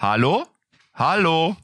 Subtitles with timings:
[0.00, 0.46] Hallo?
[0.94, 1.56] Hallo?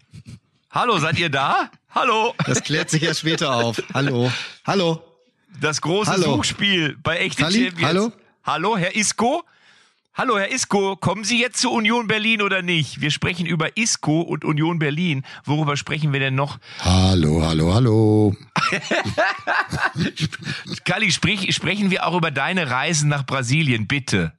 [0.73, 1.71] Hallo, seid ihr da?
[1.95, 2.35] Hallo?
[2.45, 3.81] Das klärt sich ja später auf.
[3.95, 4.29] Hallo?
[4.67, 5.01] Hallo?
[5.61, 6.35] Das große Hallo.
[6.35, 7.67] Suchspiel bei Echte Halli?
[7.67, 7.89] Champions.
[7.89, 8.13] Hallo?
[8.43, 9.45] Hallo, Herr Isko?
[10.15, 13.01] Hallo, Herr Isko, kommen Sie jetzt zu Union Berlin oder nicht?
[13.01, 15.25] Wir sprechen über Isko und Union Berlin.
[15.45, 16.59] Worüber sprechen wir denn noch?
[16.81, 18.37] Hallo, hallo, hallo.
[20.85, 24.33] Kali, sprich, sprechen wir auch über deine Reisen nach Brasilien, bitte.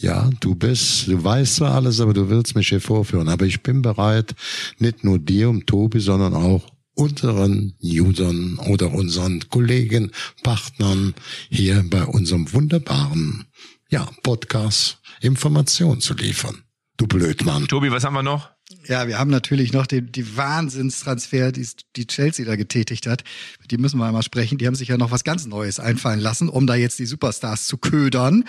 [0.00, 3.28] Ja, du bist, du weißt zwar alles, aber du willst mich hier vorführen.
[3.28, 4.36] Aber ich bin bereit,
[4.78, 10.12] nicht nur dir und Tobi, sondern auch unseren Usern oder unseren Kollegen,
[10.44, 11.14] Partnern
[11.50, 13.46] hier bei unserem wunderbaren,
[13.90, 16.62] ja, Podcast Informationen zu liefern.
[16.96, 17.66] Du Blödmann.
[17.66, 18.50] Tobi, was haben wir noch?
[18.86, 23.24] Ja, wir haben natürlich noch den, die Wahnsinnstransfer, die, die Chelsea da getätigt hat.
[23.70, 24.58] Die müssen wir einmal sprechen.
[24.58, 27.66] Die haben sich ja noch was ganz Neues einfallen lassen, um da jetzt die Superstars
[27.66, 28.44] zu ködern.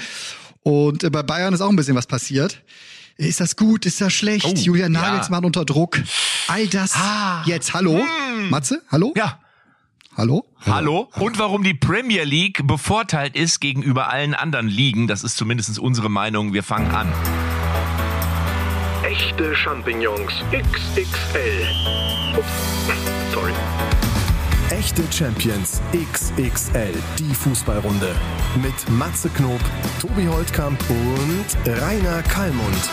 [0.64, 2.62] Und äh, bei Bayern ist auch ein bisschen was passiert.
[3.18, 3.86] Ist das gut?
[3.86, 4.46] Ist das schlecht?
[4.46, 5.02] Oh, Julian ja.
[5.02, 6.00] Nagelsmann unter Druck.
[6.48, 7.44] All das Ah.
[7.46, 7.74] jetzt.
[7.74, 8.02] Hallo?
[8.50, 8.82] Matze?
[8.90, 9.14] Hallo?
[9.18, 9.40] Ja,
[10.18, 10.46] Hallo?
[10.66, 11.08] Hallo?
[11.18, 16.10] Und warum die Premier League bevorteilt ist gegenüber allen anderen Ligen, das ist zumindest unsere
[16.10, 16.52] Meinung.
[16.54, 17.08] Wir fangen an.
[19.04, 21.68] Echte Champignons XXL.
[22.38, 23.09] Ups.
[24.72, 28.16] Echte Champions XXL, die Fußballrunde.
[28.62, 29.60] Mit Matze Knob,
[30.00, 32.90] Tobi Holtkamp und Rainer Kallmund.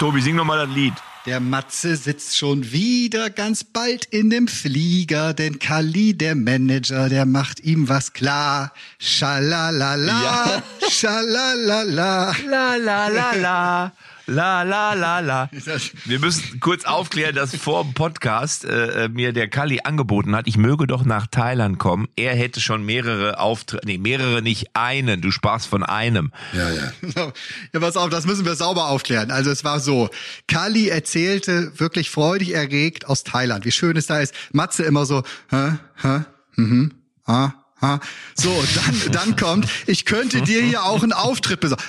[0.00, 0.94] Tobi, sing noch mal das Lied.
[1.26, 7.24] Der Matze sitzt schon wieder ganz bald in dem Flieger, denn Kali, der Manager, der
[7.24, 8.74] macht ihm was klar.
[8.98, 10.62] Schalalala, Ja.
[10.90, 12.34] schalalala.
[12.46, 13.92] La la la la.
[14.26, 15.50] La la la la.
[16.06, 20.46] Wir müssen kurz aufklären, dass vor dem Podcast äh, äh, mir der Kali angeboten hat,
[20.46, 22.08] ich möge doch nach Thailand kommen.
[22.16, 25.20] Er hätte schon mehrere Auftritte, nee, mehrere nicht einen.
[25.20, 26.32] Du sprachst von einem.
[26.54, 26.92] Ja, ja.
[27.72, 29.30] Ja, pass auf, das müssen wir sauber aufklären.
[29.30, 30.08] Also es war so,
[30.46, 34.34] Kali erzählte wirklich freudig erregt aus Thailand, wie schön es da ist.
[34.52, 36.24] Matze immer so, hä, hä,
[36.56, 36.92] mhm,
[37.26, 37.50] ah,
[37.80, 37.98] ah.
[38.34, 41.84] So, dann, dann kommt, ich könnte dir hier auch einen Auftritt besorgen.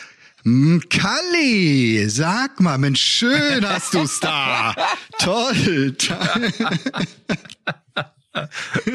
[0.46, 4.76] Hm, Kalli, sag mal, Mensch, schön hast du's da.
[5.20, 5.96] Toll.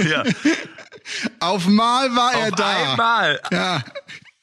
[0.08, 0.22] Ja.
[1.40, 2.90] Auf mal war er Auf da.
[2.92, 3.40] einmal.
[3.50, 3.82] Ja.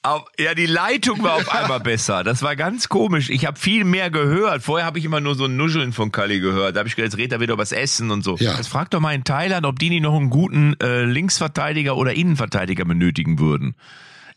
[0.04, 2.24] Auf, ja, die Leitung war auf einmal besser.
[2.24, 3.30] Das war ganz komisch.
[3.30, 4.64] Ich habe viel mehr gehört.
[4.64, 6.76] Vorher habe ich immer nur so ein Nuscheln von Kali gehört.
[6.76, 8.36] Da habe ich gedacht, jetzt redet er wieder über das Essen und so.
[8.38, 8.56] Ja.
[8.56, 12.14] Jetzt frag doch mal in Thailand, ob die nicht noch einen guten äh, Linksverteidiger oder
[12.14, 13.76] Innenverteidiger benötigen würden.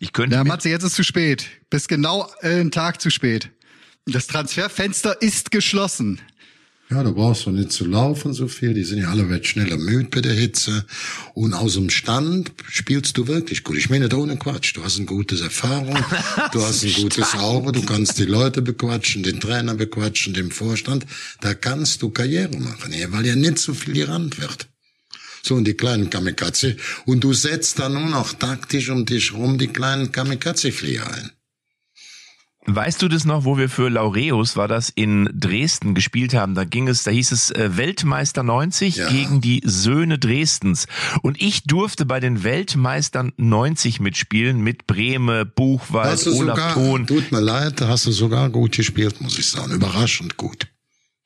[0.02, 1.46] Ich könnte Ja, Matze, jetzt ist zu spät.
[1.68, 3.50] Bist genau äh, einen Tag zu spät.
[4.06, 6.20] Das Transferfenster ist geschlossen.
[6.88, 8.72] Ja, du brauchst doch nicht zu laufen so viel.
[8.72, 10.86] Die sind ja alle weit schneller müde bei der Hitze.
[11.34, 13.76] Und aus dem Stand spielst du wirklich gut.
[13.76, 14.74] Ich meine, da ohne Quatsch.
[14.74, 15.94] Du hast ein gutes Erfahrung.
[16.52, 17.70] Du hast ein gutes Auge.
[17.70, 21.04] Du kannst die Leute bequatschen, den Trainer bequatschen, den Vorstand.
[21.42, 24.66] Da kannst du Karriere machen, hier, weil ja nicht so viel gerannt wird.
[25.42, 26.76] So, und die kleinen Kamikaze.
[27.06, 31.30] Und du setzt dann nur noch taktisch um dich rum die kleinen Kamikaze-Flieger ein.
[32.66, 36.54] Weißt du das noch, wo wir für Laureus, war das, in Dresden gespielt haben?
[36.54, 39.08] Da ging es, da hieß es äh, Weltmeister 90 Ja.
[39.08, 40.86] gegen die Söhne Dresdens.
[41.22, 47.06] Und ich durfte bei den Weltmeistern 90 mitspielen mit Breme, Buchwald, Olaf sogar, Thon.
[47.06, 49.72] tut mir leid, hast du sogar gut gespielt, muss ich sagen.
[49.72, 50.66] Überraschend gut.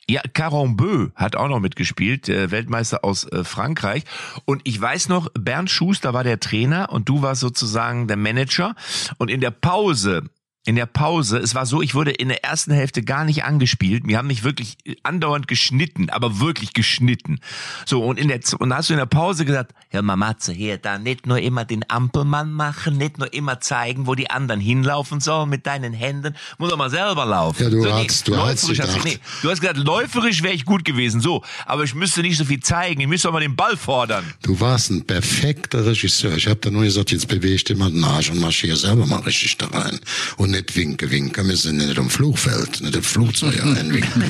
[0.09, 4.05] Ja, Caron Bö hat auch noch mitgespielt, der Weltmeister aus äh, Frankreich.
[4.45, 8.75] Und ich weiß noch, Bernd Schuster war der Trainer und du warst sozusagen der Manager.
[9.17, 10.25] Und in der Pause,
[10.67, 14.05] in der Pause, es war so, ich wurde in der ersten Hälfte gar nicht angespielt.
[14.07, 17.39] Wir haben mich wirklich andauernd geschnitten, aber wirklich geschnitten.
[17.85, 20.53] So, und in der, und da hast du in der Pause gesagt, hör mal Matze,
[20.53, 24.59] hier, da nicht nur immer den Ampelmann machen, nicht nur immer zeigen, wo die anderen
[24.61, 27.63] hinlaufen sollen mit deinen Händen, muss auch mal selber laufen.
[27.63, 30.87] Ja, du so, hast- du hast hast nee, Du hast gesagt, läuferisch wäre ich gut
[30.87, 31.43] gewesen, so.
[31.67, 33.03] Aber ich müsste nicht so viel zeigen.
[33.03, 34.25] Ich müsste auch mal den Ball fordern.
[34.43, 36.35] Du warst ein perfekter Regisseur.
[36.37, 39.05] Ich habe da nur gesagt, jetzt bewege ich dir mal den Arsch und marschier selber
[39.07, 40.01] mal richtig da rein.
[40.39, 41.47] Und nicht winke, winke.
[41.47, 44.25] Wir sind nicht am Flugfeld, nicht im Flugzeug einwinken.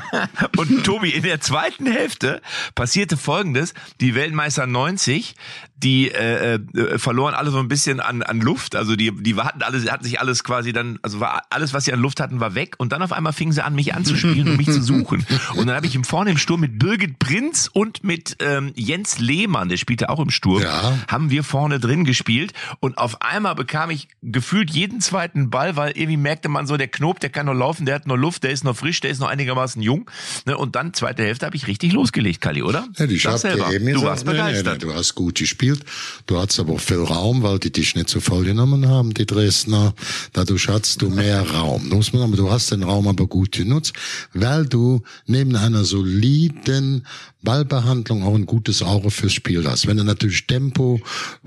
[0.56, 2.40] Und Tobi, in der zweiten Hälfte
[2.74, 3.74] passierte Folgendes.
[4.00, 5.34] Die Weltmeister 90,
[5.76, 8.76] die äh, äh, verloren alle so ein bisschen an, an Luft.
[8.76, 11.92] Also die, die hatten alles, hatten sich alles quasi dann, also war alles, was sie
[11.92, 12.74] an Luft hatten, war weg.
[12.78, 15.26] Und dann auf einmal fingen sie an, mich anzuspielen und mich zu suchen.
[15.54, 19.18] Und dann habe ich im vorne im Sturm mit Birgit Prinz und mit ähm, Jens
[19.18, 20.98] Lehmann, der spielte auch im Sturm, Ja.
[21.08, 22.52] haben wir vorne drin gespielt.
[22.80, 26.76] Und auf einmal bekam ich gefühlt jeden zweiten Ball Ball, weil irgendwie merkte man so,
[26.76, 29.10] der Knob, der kann noch laufen, der hat noch Luft, der ist noch frisch, der
[29.10, 30.10] ist noch einigermaßen jung.
[30.46, 30.56] Ne?
[30.56, 32.86] Und dann, zweite Hälfte, habe ich richtig losgelegt, Kali, oder?
[32.96, 33.72] Ja, ich Sag selber.
[33.72, 34.82] eben du gesagt, warst nee, nee, begeistert.
[34.82, 35.84] nee, du hast gut gespielt.
[36.26, 39.26] Du hattest aber auch viel Raum, weil die dich nicht so voll genommen haben, die
[39.26, 39.94] Dresdner.
[40.32, 41.88] Dadurch hattest du mehr Raum.
[41.88, 43.94] Da muss man sagen, du hast den Raum aber gut genutzt,
[44.32, 47.06] weil du neben einer soliden
[47.44, 49.86] Ballbehandlung auch ein gutes Auge fürs Spiel hast.
[49.86, 51.00] Wenn du natürlich Tempo,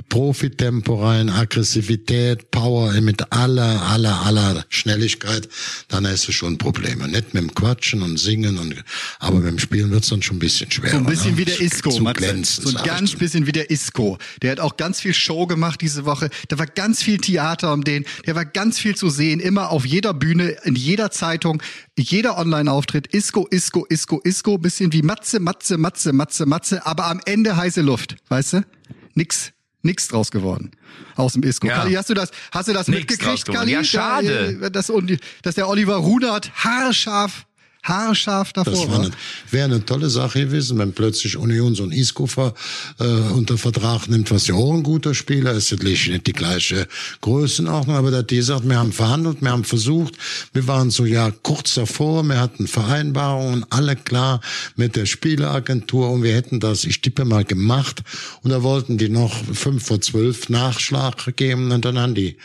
[0.10, 5.50] Profitempo rein, Aggressivität, Power mit aller, aller, aller Schnelligkeit,
[5.88, 7.08] dann hast du schon Probleme.
[7.08, 8.76] Nicht mit dem Quatschen und Singen und,
[9.20, 10.92] aber mit dem Spielen wird's dann schon ein bisschen schwerer.
[10.92, 11.38] So ein bisschen ne?
[11.38, 14.18] wie der Isco, Zu glänzen, So ein ganz bisschen wie der Isco.
[14.42, 16.30] Der hat auch ganz viel Show gemacht diese Woche.
[16.48, 18.06] Da war ganz viel Theater um den.
[18.26, 19.40] Der war ganz viel zu sehen.
[19.40, 21.62] Immer auf jeder Bühne, in jeder Zeitung,
[21.98, 23.08] jeder Online-Auftritt.
[23.08, 24.58] Isco, Isco, Isco, Isco.
[24.58, 26.86] Bisschen wie Matze, Matze, Matze, Matze, Matze.
[26.86, 28.18] Aber am Ende heiße Luft.
[28.28, 28.62] Weißt du?
[29.13, 29.54] Nix.
[29.84, 30.72] Nix draus geworden.
[31.16, 31.68] Aus dem Isco.
[31.68, 31.78] Ja.
[31.78, 33.45] Kali, hast du das, hast du das Nix mitgekriegt.
[33.45, 33.72] Kali?
[33.72, 34.57] Ja, schade.
[34.60, 34.92] Da, äh, dass,
[35.44, 37.47] dass der Oliver Runert haarscharf,
[37.88, 39.12] haarscharf davor Das war eine,
[39.51, 42.54] wäre eine tolle Sache gewesen, wenn plötzlich Union so ein Isco ver,
[43.00, 46.88] äh, unter Vertrag nimmt, was ja auch ein guter Spieler ist, natürlich nicht die gleiche
[47.22, 50.16] Größenordnung, aber der die sagt, wir haben verhandelt, wir haben versucht,
[50.54, 54.42] wir waren so ja kurz davor, wir hatten Vereinbarungen, alle klar
[54.75, 58.04] mit der Spieleragentur und wir hätten das, ich tippe mal, gemacht.
[58.42, 62.38] Und da wollten die noch fünf vor zwölf Nachschlag geben und dann haben die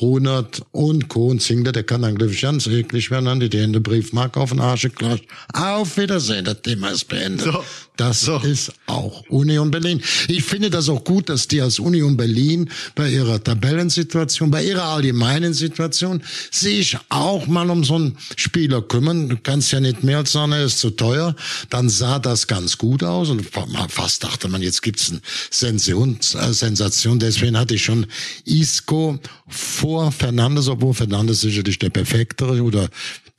[0.00, 4.36] Runert und Kohn Zingler, der kann dann glücklich ganz eklig werden, an die Hände Briefmark
[4.36, 5.24] auf den Arsch geklatscht.
[5.52, 7.44] Auf Wiedersehen, das Thema ist beendet.
[7.52, 7.64] So.
[7.96, 8.38] Das So.
[8.38, 10.00] ist auch Union Berlin.
[10.28, 14.84] Ich finde das auch gut, dass die als Union Berlin bei ihrer Tabellensituation, bei ihrer
[14.84, 16.22] allgemeinen Situation
[16.52, 19.28] sich auch mal um so einen Spieler kümmern.
[19.28, 21.34] Du kannst ja nicht mehr als sagen, er ist zu teuer.
[21.70, 23.44] Dann sah das ganz gut aus und
[23.88, 27.18] fast dachte man, jetzt gibt's eine Sensation, äh, Sensation.
[27.18, 28.06] Deswegen hatte ich schon
[28.44, 29.18] Isco
[29.48, 32.88] vor Fernandes, obwohl Fernandes sicherlich der perfektere oder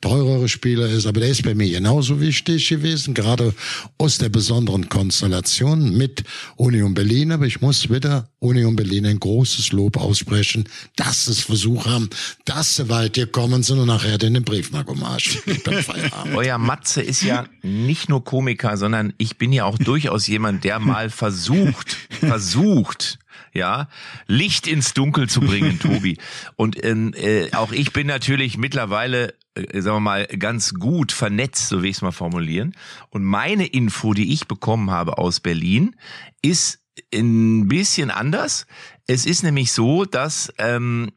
[0.00, 3.54] teurere Spieler ist, aber der ist bei mir genauso wichtig gewesen, gerade
[3.98, 6.24] aus der besonderen Konstellation mit
[6.56, 10.64] Union Berlin, aber ich muss wieder Union Berlin ein großes Lob aussprechen,
[10.96, 12.08] dass sie es versucht haben,
[12.46, 16.34] dass sie weit gekommen sind und nachher den Briefmark den Arsch gekriegt beim Feierabend.
[16.34, 20.78] Euer Matze ist ja nicht nur Komiker, sondern ich bin ja auch durchaus jemand, der
[20.78, 23.18] mal versucht, versucht,
[23.52, 23.88] ja,
[24.26, 26.18] Licht ins Dunkel zu bringen, Tobi.
[26.56, 31.68] Und ähm, äh, auch ich bin natürlich mittlerweile, äh, sagen wir mal, ganz gut vernetzt,
[31.68, 32.74] so will ich es mal formulieren.
[33.10, 35.96] Und meine Info, die ich bekommen habe aus Berlin,
[36.42, 36.80] ist
[37.14, 38.66] ein bisschen anders.
[39.06, 41.10] Es ist nämlich so, dass ähm,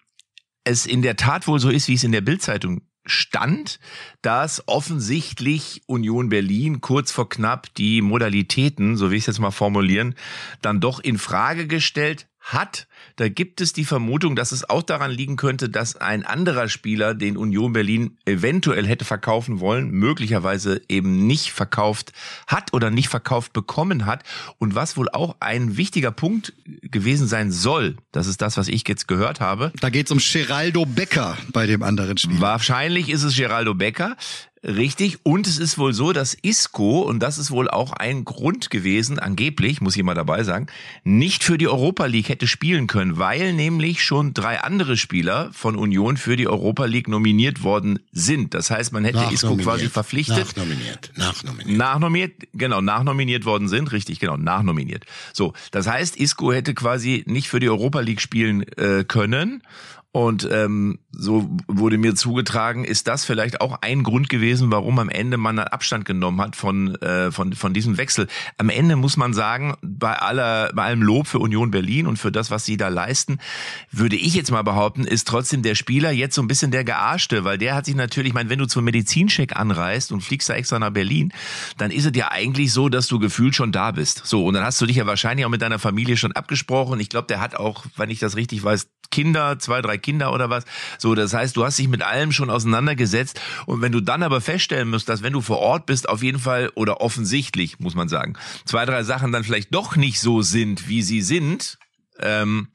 [0.63, 3.79] es in der Tat wohl so ist, wie es in der Bildzeitung stand,
[4.21, 9.51] dass offensichtlich Union Berlin kurz vor knapp die Modalitäten, so will ich es jetzt mal
[9.51, 10.15] formulieren,
[10.61, 12.87] dann doch in Frage gestellt hat.
[13.15, 17.13] Da gibt es die Vermutung, dass es auch daran liegen könnte, dass ein anderer Spieler,
[17.13, 22.13] den Union Berlin eventuell hätte verkaufen wollen, möglicherweise eben nicht verkauft
[22.47, 24.23] hat oder nicht verkauft bekommen hat.
[24.57, 28.87] Und was wohl auch ein wichtiger Punkt gewesen sein soll, das ist das, was ich
[28.87, 32.39] jetzt gehört habe, Da geht's um Geraldo Becker bei dem anderen Spiel.
[32.39, 34.15] Wahrscheinlich ist es Geraldo Becker.
[34.63, 35.19] Richtig.
[35.23, 39.19] Und es ist wohl so, dass Isco, und das ist wohl auch ein Grund gewesen,
[39.19, 40.67] angeblich, muss ich mal dabei sagen,
[41.03, 45.75] nicht für die Europa League hätte spielen können, weil nämlich schon drei andere Spieler von
[45.75, 48.53] Union für die Europa League nominiert worden sind.
[48.53, 50.55] Das heißt, man hätte Isco quasi verpflichtet.
[50.55, 51.11] Nachnominiert.
[51.17, 51.77] Nachnominiert.
[51.77, 55.05] Nachnominiert, genau, nachnominiert worden sind, richtig, genau, nachnominiert.
[55.33, 59.61] So, das heißt, Isco hätte quasi nicht für die Europa League spielen äh, können.
[60.13, 65.09] Und ähm, so wurde mir zugetragen, ist das vielleicht auch ein Grund gewesen, warum am
[65.09, 68.27] Ende man dann Abstand genommen hat von äh, von von diesem Wechsel.
[68.57, 72.31] Am Ende muss man sagen, bei aller bei allem Lob für Union Berlin und für
[72.31, 73.37] das, was sie da leisten,
[73.91, 77.43] würde ich jetzt mal behaupten, ist trotzdem der Spieler jetzt so ein bisschen der gearschte,
[77.43, 80.55] weil der hat sich natürlich, ich meine, wenn du zum Medizincheck anreist und fliegst da
[80.55, 81.31] extra nach Berlin,
[81.77, 84.25] dann ist es ja eigentlich so, dass du gefühlt schon da bist.
[84.25, 86.99] So und dann hast du dich ja wahrscheinlich auch mit deiner Familie schon abgesprochen.
[86.99, 90.49] Ich glaube, der hat auch, wenn ich das richtig weiß, Kinder, zwei, drei Kinder oder
[90.49, 90.65] was.
[91.03, 93.37] So, das heißt, du hast dich mit allem schon auseinandergesetzt.
[93.65, 96.39] Und wenn du dann aber feststellen musst, dass wenn du vor Ort bist, auf jeden
[96.39, 100.87] Fall oder offensichtlich, muss man sagen, zwei, drei Sachen dann vielleicht doch nicht so sind,
[100.87, 101.77] wie sie sind,
[102.21, 102.69] ähm,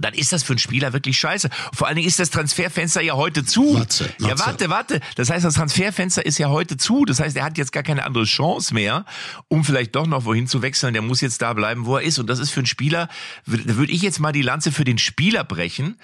[0.00, 1.50] dann ist das für einen Spieler wirklich scheiße.
[1.72, 3.74] Vor allen Dingen ist das Transferfenster ja heute zu.
[3.74, 4.44] Matze, Ja, Matze.
[4.46, 5.00] warte, warte.
[5.14, 7.04] Das heißt, das Transferfenster ist ja heute zu.
[7.04, 9.04] Das heißt, er hat jetzt gar keine andere Chance mehr,
[9.46, 10.94] um vielleicht doch noch wohin zu wechseln.
[10.94, 12.18] Der muss jetzt da bleiben, wo er ist.
[12.18, 13.08] Und das ist für einen Spieler,
[13.46, 15.96] da würde ich jetzt mal die Lanze für den Spieler brechen.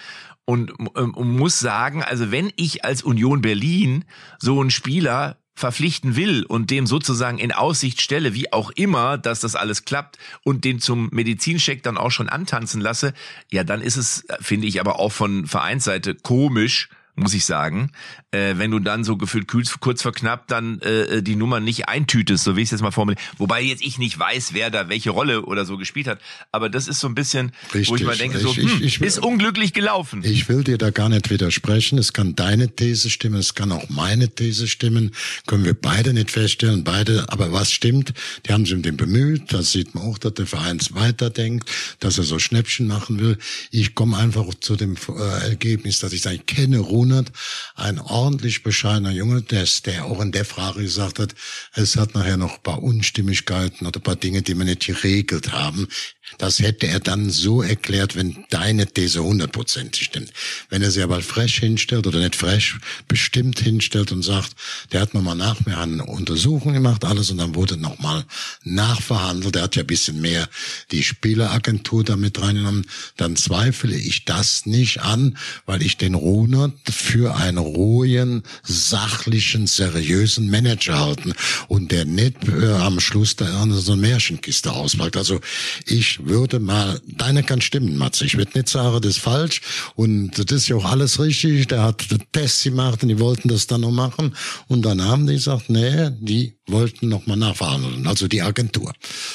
[0.48, 4.06] Und, ähm, muss sagen, also wenn ich als Union Berlin
[4.38, 9.40] so einen Spieler verpflichten will und dem sozusagen in Aussicht stelle, wie auch immer, dass
[9.40, 13.12] das alles klappt und den zum Medizincheck dann auch schon antanzen lasse,
[13.50, 16.88] ja, dann ist es, finde ich, aber auch von Vereinsseite komisch,
[17.18, 17.90] muss ich sagen.
[18.30, 21.88] Äh, wenn du dann so gefühlt kurz, kurz vor knapp dann äh, die Nummer nicht
[21.88, 23.20] eintütest, so wie ich es jetzt mal formuliere.
[23.38, 26.20] Wobei jetzt ich nicht weiß, wer da welche Rolle oder so gespielt hat.
[26.52, 27.88] Aber das ist so ein bisschen, Richtig.
[27.90, 30.22] wo ich mal denke, so, Ich- hm, ich- ich- ist unglücklich gelaufen.
[30.24, 31.98] Ich will dir da gar nicht widersprechen.
[31.98, 35.12] Es kann deine These stimmen, es kann auch meine These stimmen.
[35.46, 37.26] Können wir beide nicht feststellen, beide.
[37.30, 38.12] Aber was stimmt?
[38.46, 39.52] Die haben sich um den bemüht.
[39.52, 41.68] Das sieht man auch, dass der Verein weiterdenkt,
[42.00, 43.38] dass er so Schnäppchen machen will.
[43.70, 47.32] Ich komme einfach zu dem äh, Ergebnis, dass ich sage, ich kenne Runert,
[47.74, 51.34] ein ordentlich bescheidener Junge, der, ist- der auch in der Frage gesagt hat,
[51.74, 55.52] es hat nachher noch ein paar Unstimmigkeiten oder ein paar Dinge, die wir nicht geregelt
[55.52, 55.88] haben.
[56.36, 60.30] Das hätte er dann so erklärt, wenn deine These hundertprozentig stimmt.
[60.68, 62.74] Wenn er sie aber frech hinstellt oder nicht frech,
[63.08, 64.54] bestimmt hinstellt und sagt,
[64.92, 68.26] der hat nochmal nach, haben eine Untersuchung gemacht, alles und dann wurde nochmal
[68.62, 69.56] nachverhandelt.
[69.56, 70.48] Er hat ja ein bisschen mehr
[70.92, 72.86] die Spieleragentur damit reingenommen.
[73.16, 80.50] Dann zweifle ich das nicht an, weil ich den Runert für einen ruhigen, sachlichen, seriösen
[80.50, 81.32] Manager halten
[81.68, 85.16] und der nicht äh, am Schluss da so eine Märchenkiste auspackt.
[85.16, 85.40] Also
[85.86, 88.24] ich würde mal, deine kann stimmen, Matze.
[88.24, 89.60] Ich würde nicht sagen, das ist falsch
[89.94, 91.68] und das ist ja auch alles richtig.
[91.68, 94.34] Der hat den Test gemacht und die wollten das dann noch machen
[94.66, 98.92] und dann haben die gesagt, nee, die wollten noch mal nachverhandeln, also die Agentur.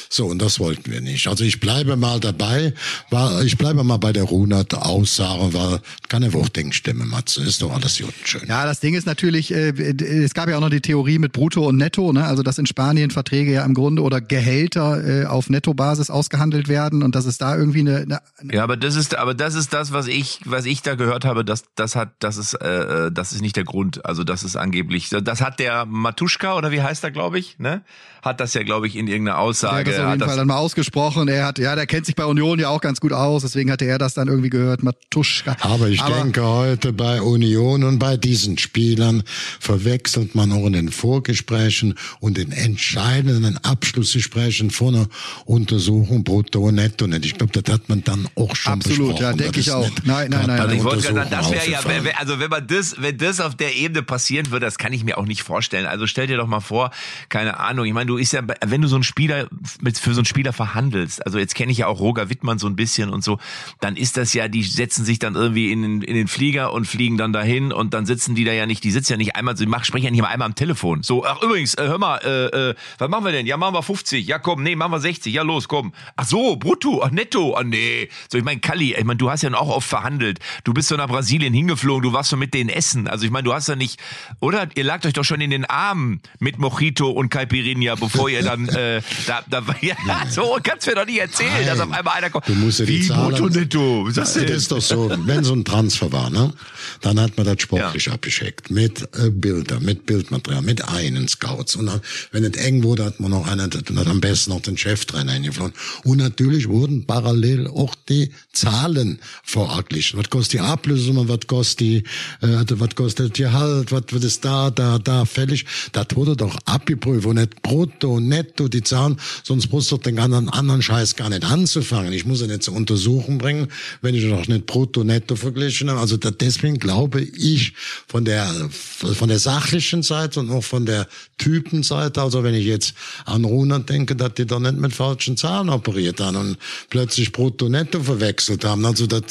[0.10, 1.28] So, und das wollten wir nicht.
[1.28, 2.74] Also ich bleibe mal dabei,
[3.10, 7.62] weil ich bleibe mal bei der Runert-Aussage, weil kann ja auch denken, Stimme, Matze, ist
[7.62, 8.44] doch alles gut schön.
[8.48, 11.68] Ja, das Ding ist natürlich, äh, es gab ja auch noch die Theorie mit Brutto
[11.68, 12.26] und Netto, ne?
[12.26, 17.04] also dass in Spanien Verträge ja im Grunde oder Gehälter äh, auf Nettobasis ausgehandelt werden
[17.04, 19.92] und dass es da irgendwie eine, eine Ja, aber das ist, aber das ist das,
[19.92, 21.44] was ich, was ich da gehört habe.
[21.44, 24.06] Das, das hat, das ist, äh, das ist nicht der Grund.
[24.06, 27.82] Also das ist angeblich, das hat der Matuschka oder wie heißt er, glaube ich, ne?
[28.22, 29.92] Hat das ja, glaube ich, in irgendeiner Der hat Aussage.
[29.92, 31.28] das auf hat jeden das- Fall dann mal ausgesprochen.
[31.28, 33.84] Er hat, ja, der kennt sich bei Union ja auch ganz gut aus, deswegen hatte
[33.86, 35.58] er das dann irgendwie gehört, Matuschka.
[35.62, 39.24] Aber ich denke heute bei Union und bei diesen Spielern
[39.60, 45.08] verwechselt man auch in den Vorgesprächen und den entscheidenden Abschlussgesprächen von einer
[45.46, 47.26] Untersuchung brutto und netto nicht.
[47.26, 49.22] Ich glaube, das hat man dann auch schon Absolut, besprochen.
[49.24, 49.84] ja, denke ich auch.
[49.84, 52.66] nicht Nein, nein, nein, der Ich wollte gerade sagen, das wäre ja, also wenn man
[52.68, 55.86] das, wenn das auf der Ebene passieren würde, das kann ich mir auch nicht vorstellen.
[55.86, 56.92] Also stell dir doch mal vor,
[57.30, 59.48] keine Ahnung, ich meine, du ist ja, wenn du so einen Spieler
[59.82, 62.68] mit für so einen Spieler verhandelst, also jetzt kenne ich ja auch Roger Wittmann so
[62.68, 63.40] ein bisschen und so,
[63.80, 66.86] dann ist das ja, die setzen sich dann irgendwie in, den- in den Flieger und
[66.86, 69.58] fliegen dann dahin und dann sitzen die da ja nicht, die sitzen ja nicht einmal,
[69.58, 71.04] sie machen, sprechen ja nicht mal einmal am Telefon.
[71.04, 73.46] So, ach übrigens, äh, hör mal, äh, äh, was machen wir denn?
[73.46, 74.28] Ja, machen wir 50.
[74.28, 75.34] Ja, komm, nee, machen wir 60.
[75.34, 75.94] Ja, los, komm.
[76.16, 78.10] Ach so, brutto, ach netto, ach nee.
[78.32, 80.40] So, ich meine, Kalli, ich meine, du hast ja auch oft verhandelt.
[80.64, 83.08] Du bist so nach Brasilien hingeflogen, du warst so mit denen essen.
[83.08, 84.00] Also ich meine, du hast ja nicht,
[84.40, 84.68] oder?
[84.76, 88.68] Ihr lagt euch doch schon in den Armen mit Mojito und Caipirinha, bevor ihr dann,
[88.70, 89.96] äh, da, da, ja,
[90.30, 91.66] so kannst mir doch nicht erzählen, Nein.
[91.68, 92.48] dass auf einmal einer kommt.
[92.48, 94.06] Du musst ja die Wie Zahlen- brutto, netto?
[94.08, 96.54] Was Das das ist doch so, wenn so ein Transfer war, ne,
[97.02, 98.72] dann hat man das sportlich abgeschickt.
[98.72, 101.76] Mit äh, Bilder, mit Bildmaterial, mit einen Scouts.
[101.76, 104.78] Und dann, wenn es eng wurde, hat man noch einen, hat am besten noch den
[104.78, 105.74] Cheftrainer eingeflogen.
[106.04, 110.20] Und natürlich wurden parallel auch die Zahlen voraglichen.
[110.20, 111.98] Was kostet die Ablösung, was kostet die,
[112.42, 115.66] äh, was kostet die Gehalt, was wird es da, da, da fällig.
[115.92, 116.58] Das wurde doch
[116.94, 121.30] abgeprüft und nicht brutto, netto, die Zahlen, sonst brauchst du den ganzen anderen Scheiß gar
[121.30, 122.14] nicht anzufangen.
[122.14, 123.68] Ich muss ja nicht zur Untersuchung bringen,
[124.02, 126.00] wenn ich doch nicht brutto, netto verglichen habe.
[126.00, 127.74] Also da, deswegen glaube ich
[128.08, 131.08] von der, von der sachlichen Seite und auch von der
[131.38, 132.94] Typenseite, also wenn ich jetzt
[133.26, 136.58] an Runert denke, dass die doch nicht mit falschen Zahlen operiert haben und
[136.90, 138.86] plötzlich brutto, netto verwechselt haben.
[138.86, 139.24] Also das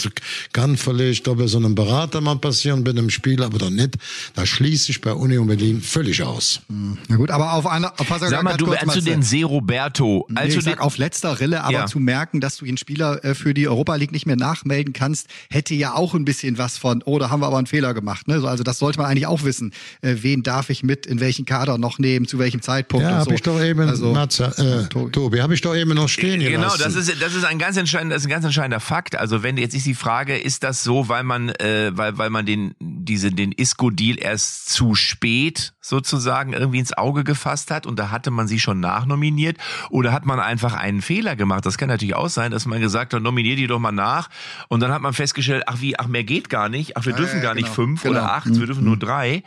[0.53, 3.95] kann vielleicht doch bei so einem Berater mal passieren, bei einem Spieler, aber doch nicht.
[4.35, 6.61] Da schließe ich bei Union Berlin völlig aus.
[7.09, 10.49] Na gut, aber auf einer, auf Sag mal, du, als du den See Roberto, als
[10.49, 11.87] Nee, du ich sag auf letzter Rille, aber Ja.
[11.87, 15.27] zu merken, dass du den Spieler äh, für die Europa League nicht mehr nachmelden kannst,
[15.51, 18.29] hätte ja auch ein bisschen was von, oh, da haben wir aber einen Fehler gemacht.
[18.29, 18.41] Ne?
[18.41, 19.73] So, Also das sollte man eigentlich auch wissen.
[20.03, 23.17] Äh, wen darf ich mit, in welchen Kader noch nehmen, zu welchem Zeitpunkt Ja, und
[23.17, 23.35] habe so.
[23.35, 24.45] ich doch eben, Also, Matze,
[24.85, 25.11] äh, Tobi.
[25.13, 26.83] Tobi, habe ich doch eben noch stehen Genau, gelassen.
[26.85, 29.17] das ist das ist ein ganz entscheidender, das ist ein ganz entscheidender Fakt.
[29.17, 32.45] Also wenn jetzt ist die Frage, ist das so, weil man äh, weil weil man
[32.47, 37.99] den diese den Isco Deal erst zu spät sozusagen irgendwie ins Auge gefasst hat und
[37.99, 39.57] da hatte man sie schon nachnominiert
[39.89, 41.65] oder hat man einfach einen Fehler gemacht?
[41.65, 44.29] Das kann natürlich auch sein, dass man gesagt hat, nominier die doch mal nach
[44.69, 47.37] und dann hat man festgestellt, ach wie, ach mehr geht gar nicht, ach wir dürfen
[47.37, 48.13] ja, gar nicht genau, fünf genau.
[48.13, 49.43] oder acht, wir dürfen nur drei.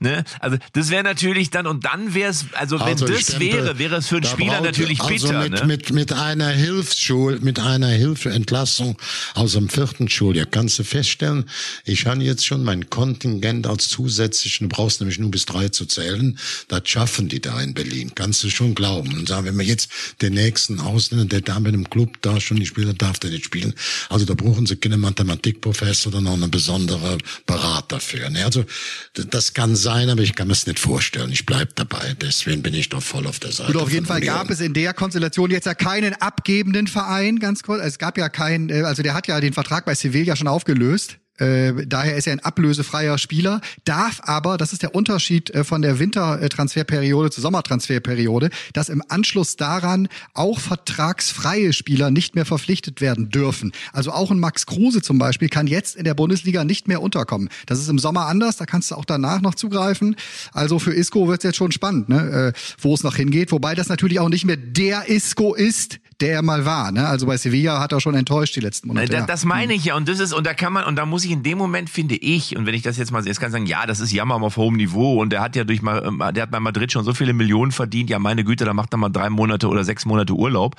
[0.00, 0.22] Ne?
[0.38, 3.78] Also das wäre natürlich dann und dann wäre es, also wenn Also das denke, wäre,
[3.80, 5.42] wäre es für einen Spieler natürlich also bitter.
[5.42, 5.66] Mit, ne?
[5.66, 8.96] mit, mit einer Hilfsschul, mit einer Hilfeentlassung
[9.34, 11.50] aus dem vierten Schuljahr kannst du feststellen,
[11.84, 15.84] ich habe jetzt schon mein Kontingent als zusätzlichen, du brauchst nämlich nur bis drei zu
[15.84, 16.38] zählen,
[16.68, 18.12] das schaffen die da in Berlin.
[18.14, 19.12] Kannst du schon glauben.
[19.14, 19.90] Und sagen, wenn wir jetzt
[20.22, 23.46] den nächsten Ausländer, der da mit dem Club da schon nicht spielt, darf der nicht
[23.46, 23.74] spielen.
[24.10, 28.30] Also da brauchen sie keine Mathematikprofessor oder noch einen besonderen Berater für.
[28.30, 28.44] Ne?
[28.44, 28.64] Also
[29.14, 31.30] das kann sein, aber ich kann mir es nicht vorstellen.
[31.32, 32.14] Ich bleib dabei.
[32.20, 33.72] Deswegen bin ich doch voll auf der Seite.
[33.72, 34.34] Gut, auf jeden Fall Union.
[34.34, 37.82] gab es in der Konstellation jetzt ja keinen abgebenden Verein, ganz kurz.
[37.82, 41.18] Es gab ja keinen, äh, also der hat ja den Vertrag bei Sevilla schon aufgelöst.
[41.38, 45.82] Äh, daher ist er ein ablösefreier Spieler, darf aber, das ist der Unterschied äh, von
[45.82, 53.30] der Wintertransferperiode zur Sommertransferperiode, dass im Anschluss daran auch vertragsfreie Spieler nicht mehr verpflichtet werden
[53.30, 53.72] dürfen.
[53.92, 57.48] Also auch ein Max Kruse zum Beispiel kann jetzt in der Bundesliga nicht mehr unterkommen.
[57.66, 60.16] Das ist im Sommer anders, da kannst du auch danach noch zugreifen.
[60.52, 62.52] Also für Isco wird es jetzt schon spannend, ne?
[62.54, 63.52] äh, wo es noch hingeht.
[63.52, 66.90] Wobei das natürlich auch nicht mehr der Isco ist, der er mal war.
[66.90, 67.06] Ne?
[67.06, 69.08] Also bei Sevilla hat er schon enttäuscht die letzten Monate.
[69.08, 69.26] Da, ja.
[69.26, 69.96] das meine ich ja.
[69.96, 72.16] Und das ist, und da kann man, und da muss ich in dem Moment, finde
[72.16, 74.42] ich, und wenn ich das jetzt mal jetzt kann ich sagen, ja, das ist Jammern
[74.42, 77.04] auf hohem Niveau und der hat ja durch mal, ähm, der hat bei Madrid schon
[77.04, 80.06] so viele Millionen verdient, ja, meine Güte, da macht er mal drei Monate oder sechs
[80.06, 80.74] Monate Urlaub.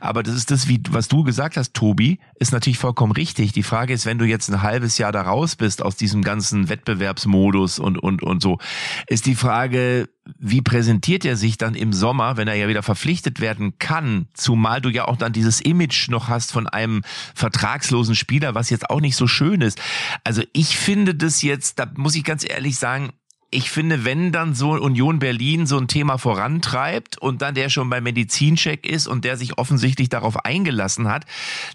[0.00, 3.52] Aber das ist das, wie, was du gesagt hast, Tobi, ist natürlich vollkommen richtig.
[3.52, 6.68] Die Frage ist, wenn du jetzt ein halbes Jahr da raus bist aus diesem ganzen
[6.68, 8.58] Wettbewerbsmodus und, und, und so,
[9.06, 10.08] ist die Frage,
[10.38, 14.80] wie präsentiert er sich dann im Sommer, wenn er ja wieder verpflichtet werden kann, zumal
[14.80, 17.02] du ja auch dann dieses Image noch hast von einem
[17.34, 19.80] vertragslosen Spieler, was jetzt auch nicht so schön ist.
[20.22, 23.10] Also ich finde das jetzt, da muss ich ganz ehrlich sagen,
[23.54, 27.90] ich finde, wenn dann so Union Berlin so ein Thema vorantreibt und dann der schon
[27.90, 31.26] beim Medizincheck ist und der sich offensichtlich darauf eingelassen hat,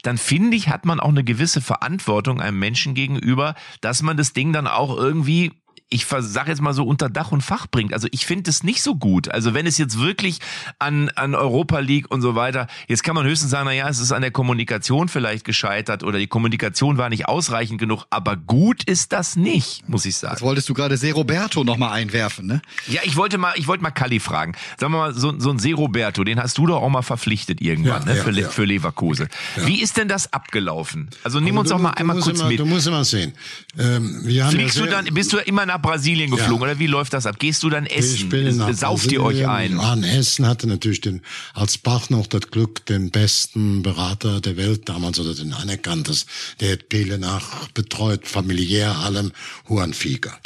[0.01, 4.33] dann finde ich, hat man auch eine gewisse Verantwortung einem Menschen gegenüber, dass man das
[4.33, 5.51] Ding dann auch irgendwie
[5.89, 7.93] ich sage jetzt mal so unter Dach und Fach bringt.
[7.93, 9.29] Also ich finde es nicht so gut.
[9.29, 10.39] Also wenn es jetzt wirklich
[10.79, 13.99] an, an Europa League und so weiter, jetzt kann man höchstens sagen, na ja, es
[13.99, 18.83] ist an der Kommunikation vielleicht gescheitert oder die Kommunikation war nicht ausreichend genug, aber gut
[18.83, 20.33] ist das nicht, muss ich sagen.
[20.33, 22.61] Jetzt wolltest du gerade Se Roberto noch mal einwerfen, ne?
[22.87, 24.55] Ja, ich wollte mal, ich wollte mal Kalli fragen.
[24.77, 27.61] Sagen wir mal, so, so ein Se Roberto, den hast du doch auch mal verpflichtet
[27.61, 28.49] irgendwann, Ja, ne, ja, für, ja.
[28.49, 29.29] für Leverkusen.
[29.55, 31.09] Wie ist denn das abgelaufen?
[31.23, 32.59] Also nimm uns du doch mal einmal kurz immer, mit.
[32.59, 33.33] Du musst immer sehen.
[33.79, 36.71] Ähm, wir haben Fliegst du dann, bist du immer nach Brasilien geflogen Ja.
[36.71, 37.39] oder wie läuft das ab?
[37.39, 38.15] Gehst du dann essen?
[38.15, 39.79] Ich bin nach Sauft ihr euch ein?
[39.79, 41.21] An Essen hatte natürlich den,
[41.53, 46.25] als Bach noch das Glück, den besten Berater der Welt damals oder den anerkanntes.
[46.59, 49.31] Der hat Pele nach betreut, familiär allem,
[49.69, 50.37] Juan Figa.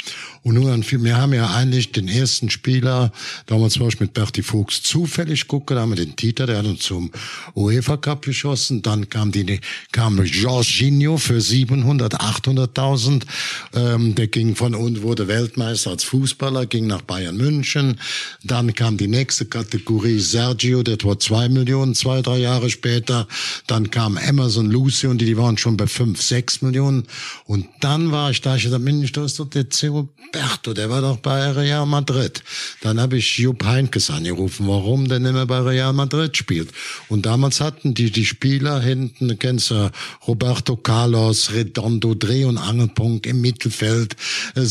[0.42, 3.12] Und Juan Figa, wir haben ja eigentlich den ersten Spieler,
[3.46, 6.66] damals war ich mit Berti Fuchs zufällig gucken, da haben wir den Tita, der hat
[6.66, 7.10] uns zum
[7.54, 8.82] UEFA Cup geschossen.
[8.82, 9.60] Dann kam die,
[9.92, 13.22] kam Jorginho für 700, 800.000.
[13.74, 17.98] Ähm, der ging von und wurde Weltmeister als Fußballer, ging nach Bayern München.
[18.44, 23.26] Dann kam die nächste Kategorie Sergio, der war zwei Millionen, zwei, drei Jahre später.
[23.66, 27.04] Dann kam Emerson Lucio und die, die waren schon bei fünf, sechs Millionen.
[27.44, 31.00] Und dann war ich da, ich dachte, Mensch, da ist doch der Roberto, der war
[31.00, 32.42] doch bei Real Madrid.
[32.80, 36.70] Dann habe ich Jupp Heynckes angerufen, warum der nicht mehr bei Real Madrid spielt.
[37.08, 39.90] Und damals hatten die, die Spieler hinten, kennst du,
[40.26, 44.16] Roberto Carlos, Redondo, Dreh- und Angelpunkt im Mittelfeld,
[44.54, 44.62] äh,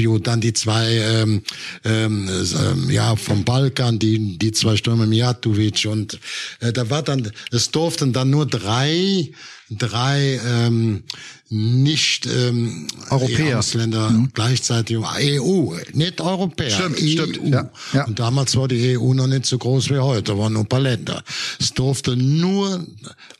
[0.00, 1.42] Savio, dann die zwei, ähm,
[1.84, 6.18] ähm, ähm, ja, vom Balkan, die, die zwei Stürmer Mijatovic und
[6.60, 9.30] äh, da war dann, es durften dann nur drei,
[9.70, 11.04] drei ähm,
[11.48, 13.58] nicht ähm, Europäer.
[13.58, 16.70] Ausländer gleichzeitig EU, nicht Europäer.
[16.70, 17.06] Stimmt, EU.
[17.06, 18.04] stimmt, ja, ja.
[18.04, 20.80] Und damals war die EU noch nicht so groß wie heute, waren nur ein paar
[20.80, 21.24] Länder.
[21.58, 22.86] Es durfte nur,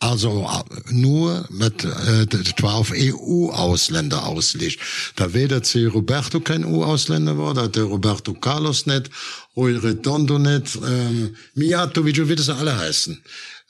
[0.01, 0.49] also
[0.91, 2.27] nur mit, äh,
[2.63, 4.81] auf EU-Ausländer ausgelegt.
[5.15, 5.87] Da weder C.
[5.87, 9.11] Roberto kein EU-Ausländer war, da der Roberto Carlos nicht,
[9.57, 13.21] Rui Redondo nicht, ähm, Mijatovic, wie das alle heißen.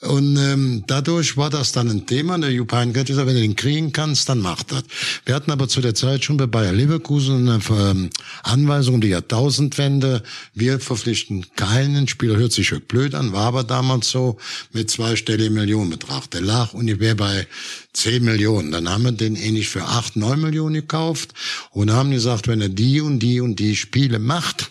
[0.02, 2.38] Und ähm, dadurch war das dann ein Thema.
[2.38, 4.82] Der Jupp Heynckes hat gesagt, wenn du den kriegen kannst, dann mach das.
[5.26, 8.10] Wir hatten aber zu der Zeit schon bei Bayer Leverkusen eine ähm,
[8.42, 10.22] Anweisung um die Jahrtausendwende.
[10.54, 12.36] Wir verpflichten keinen Spieler.
[12.36, 14.38] Hört sich blöd an, war aber damals so
[14.72, 16.30] mit zweistelligen Millionenbetrag.
[16.30, 17.46] Der lag ungefähr bei
[17.92, 18.72] 10 Millionen.
[18.72, 21.34] Dann haben wir den ähnlich für 8, 9 Millionen gekauft
[21.72, 24.70] und haben gesagt, wenn er die und die und die Spiele macht,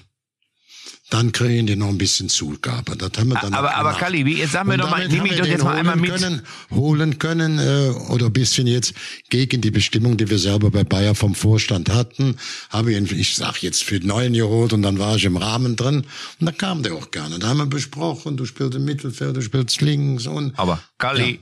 [1.09, 2.95] dann kriegen die noch ein bisschen Zugabe.
[2.95, 3.99] Das haben wir dann Aber- aber gemacht.
[4.01, 5.95] Kalli, wie- jetzt sag mir Und doch mal, nimm mich wir doch jetzt mal einmal
[5.95, 6.11] holen mit.
[6.21, 6.41] Können,
[6.71, 8.93] holen können äh, oder ein bisschen jetzt
[9.29, 12.37] gegen die Bestimmung, die wir selber bei Bayer vom Vorstand hatten,
[12.69, 15.75] habe ich ihn, ich sag jetzt für neun geholt und dann war ich im Rahmen
[15.75, 16.03] drin
[16.39, 17.39] und da kam der auch gerne.
[17.39, 21.39] Da haben wir besprochen, du spielst im Mittelfeld, du spielst links und Aber Kalli,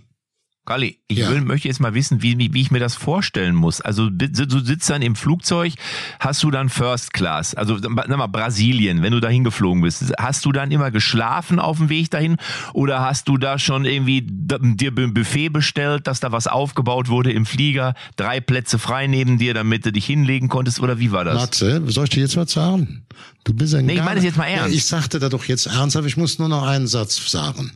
[0.67, 1.29] Kali, ich Ja.
[1.29, 3.79] will, möchte jetzt mal wissen, wie, wie, wie ich mir das vorstellen muss.
[3.79, 5.73] Also du sitzt dann im Flugzeug,
[6.19, 10.43] hast du dann First Class, also sag mal Brasilien, wenn du dahin geflogen bist, hast
[10.43, 12.35] du dann immer geschlafen auf dem Weg dahin
[12.73, 17.31] oder hast du da schon irgendwie dir ein Buffet bestellt, dass da was aufgebaut wurde
[17.31, 21.23] im Flieger, drei Plätze frei neben dir, damit du dich hinlegen konntest oder wie war
[21.23, 21.35] das?
[21.35, 23.05] Matze, soll ich dir jetzt was sagen?
[23.45, 24.71] Du bist ein Nee, ich meine es jetzt mal ernst.
[24.71, 27.71] Ja, ich sagte da doch jetzt ernsthaft, ich muss nur noch einen Satz sagen.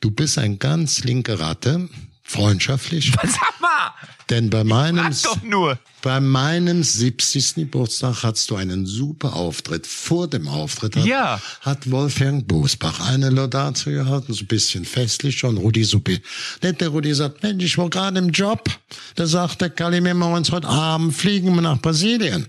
[0.00, 1.88] Du bist ein ganz linke Ratte,
[2.28, 3.90] freundschaftlich, Sag mal,
[4.30, 5.78] denn bei meinem, doch nur.
[6.02, 7.54] bei meinem 70.
[7.56, 9.86] Geburtstag hattest du einen super Auftritt.
[9.86, 11.40] Vor dem Auftritt hat, Ja.
[11.62, 15.56] hat Wolfgang Bosbach eine Laudatio gehalten, so ein bisschen festlich schon.
[15.56, 16.20] Rudi Suppi.
[16.62, 18.68] Nicht der Rudi sagt, Mensch, ich war gerade im Job.
[19.14, 22.46] Da sagt der Kali, wir uns heute Abend fliegen wir nach Brasilien.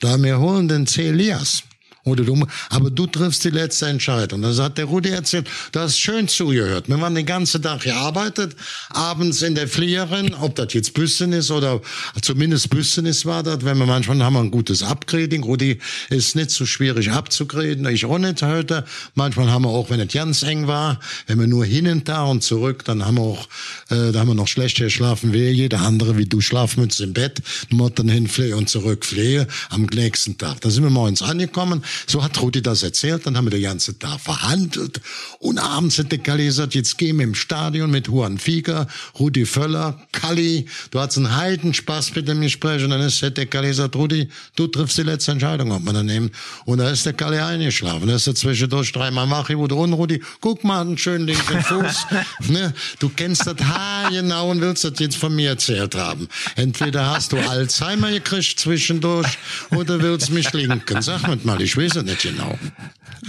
[0.00, 1.08] Da wir holen den C.
[1.08, 1.64] Elias.
[2.04, 4.42] Oder du, aber du triffst die letzte Entscheidung.
[4.42, 5.46] Das hat der Rudi erzählt.
[5.70, 6.88] Du hast schön zugehört.
[6.88, 8.56] Wir haben den ganzen Tag gearbeitet,
[8.90, 11.80] abends in der Fliegerin, ob das jetzt Büssen ist oder
[12.20, 13.64] zumindest Büssen ist war das.
[13.64, 15.44] Wenn wir manchmal haben wir ein gutes Upgrading.
[15.44, 15.78] Rudi
[16.10, 17.86] ist nicht so schwierig abzugraden.
[17.86, 18.84] Ich auch nicht heute.
[19.14, 22.24] Manchmal haben wir auch, wenn es ganz eng war, wenn wir nur hin und da
[22.24, 23.48] und zurück, dann haben wir auch,
[23.90, 27.42] äh, da haben wir noch schlechter geschlafen wie jeder andere, wie du Schlafmütze im Bett,
[27.70, 30.60] dann hinflehe und zurückflehe am nächsten Tag.
[30.62, 31.84] Da sind wir morgens angekommen.
[32.06, 33.26] So hat Rudi das erzählt.
[33.26, 35.00] Dann haben wir den ganzen Tag verhandelt.
[35.38, 38.86] Und abends hat der Kalli gesagt, jetzt gehen wir im Stadion mit Juan Fieger,
[39.18, 40.66] Rudi Völler, Kalli.
[40.90, 42.84] Du hast einen Heidenspaß mit dem Gespräch.
[42.84, 45.94] Und dann ist, hat der Kalli gesagt, Rudi, du triffst die letzte Entscheidung, ob man
[45.94, 46.30] da nehmen.
[46.64, 48.06] Und da ist der Kalli eingeschlafen.
[48.06, 51.62] Da ist er zwischendurch dreimal mach ich wurde und Rudi, guck mal, einen schönen linken
[51.62, 52.06] Fuß.
[52.48, 52.74] ne?
[52.98, 56.28] Du kennst das Haar genau und willst das jetzt von mir erzählt haben.
[56.56, 59.38] Entweder hast du Alzheimer gekriegt zwischendurch
[59.70, 61.02] oder willst mich linken.
[61.02, 62.58] Sag mal, ich weiß es nicht genau.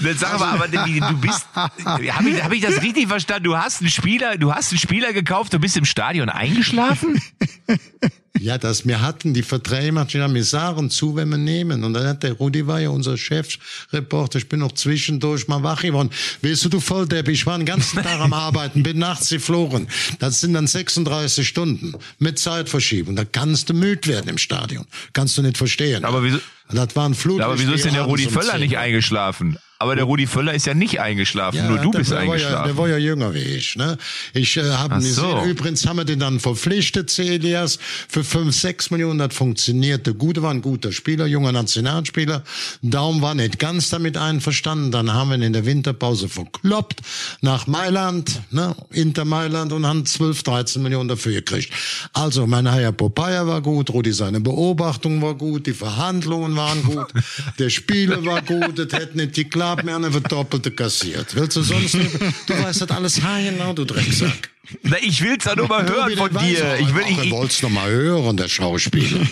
[0.01, 3.43] Jetzt Sag mal, aber du bist, habe ich, hab ich das richtig verstanden?
[3.43, 7.21] Du hast einen Spieler, du hast einen Spieler gekauft, du bist im Stadion eingeschlafen?
[8.39, 11.83] Ja, das, wir hatten die Verträge, manchmal, wir sagen zu, wenn wir nehmen.
[11.83, 14.39] Und dann hat der Rudi war ja unser Chefreporter.
[14.39, 16.09] Ich bin noch zwischendurch mal wach geworden.
[16.41, 19.87] Weißt du, du Volldepp, ich war den ganzen Tag am Arbeiten, bin nachts geflogen.
[20.19, 23.15] Das sind dann 36 Stunden mit Zeitverschiebung.
[23.15, 24.85] Da kannst du müde werden im Stadion.
[25.13, 26.03] Kannst du nicht verstehen.
[26.03, 26.39] Aber wieso-
[26.71, 27.39] Das war ein Flut.
[27.39, 29.57] Aber wieso ist denn der Rudi um Völler 10 nicht eingeschlafen?
[29.83, 32.33] Aber der Rudi Völler ist ja nicht eingeschlafen, nur du der bist war Ja, der
[32.35, 32.77] eingeschlafen.
[32.77, 33.75] war ja jünger wie ich.
[33.75, 33.97] Ne?
[34.33, 35.23] Ich äh, habe so.
[35.39, 35.49] gesehen.
[35.49, 39.19] Übrigens haben wir den dann verpflichtet, Celias, für 5, 6 Millionen.
[39.19, 42.45] Das funktionierte gut, war ein guter Spieler, junger Nationalspieler.
[42.81, 44.91] Daum war nicht ganz damit einverstanden.
[44.91, 47.01] Dann haben wir ihn in der Winterpause verkloppt
[47.41, 48.73] nach Mailand, ne?
[48.91, 51.73] Inter Mailand und haben 12, 13 Millionen dafür gekriegt.
[52.13, 57.07] Also mein Herr Popeye war gut, Rudi seine Beobachtung war gut, die Verhandlungen waren gut,
[57.59, 61.35] der Spieler war gut, das hätte nicht geklappt, wir haben einfach Doppelte kassiert.
[61.35, 62.13] Willst du sonst nicht?
[62.47, 64.49] Du weißt das alles haargenau, du Drecksack.
[64.83, 66.77] Na, ich will's doch nur mal hören Tobi, von dir.
[66.79, 69.25] Ich will, ich, ich, wollt's noch mal hören, der Schauspieler.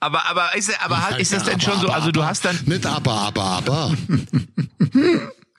[0.00, 1.88] aber, aber ist, aber Ja, ist das ja, denn schon aber, so?
[1.88, 3.96] Also du aber, hast dann Nicht aber, aber, aber.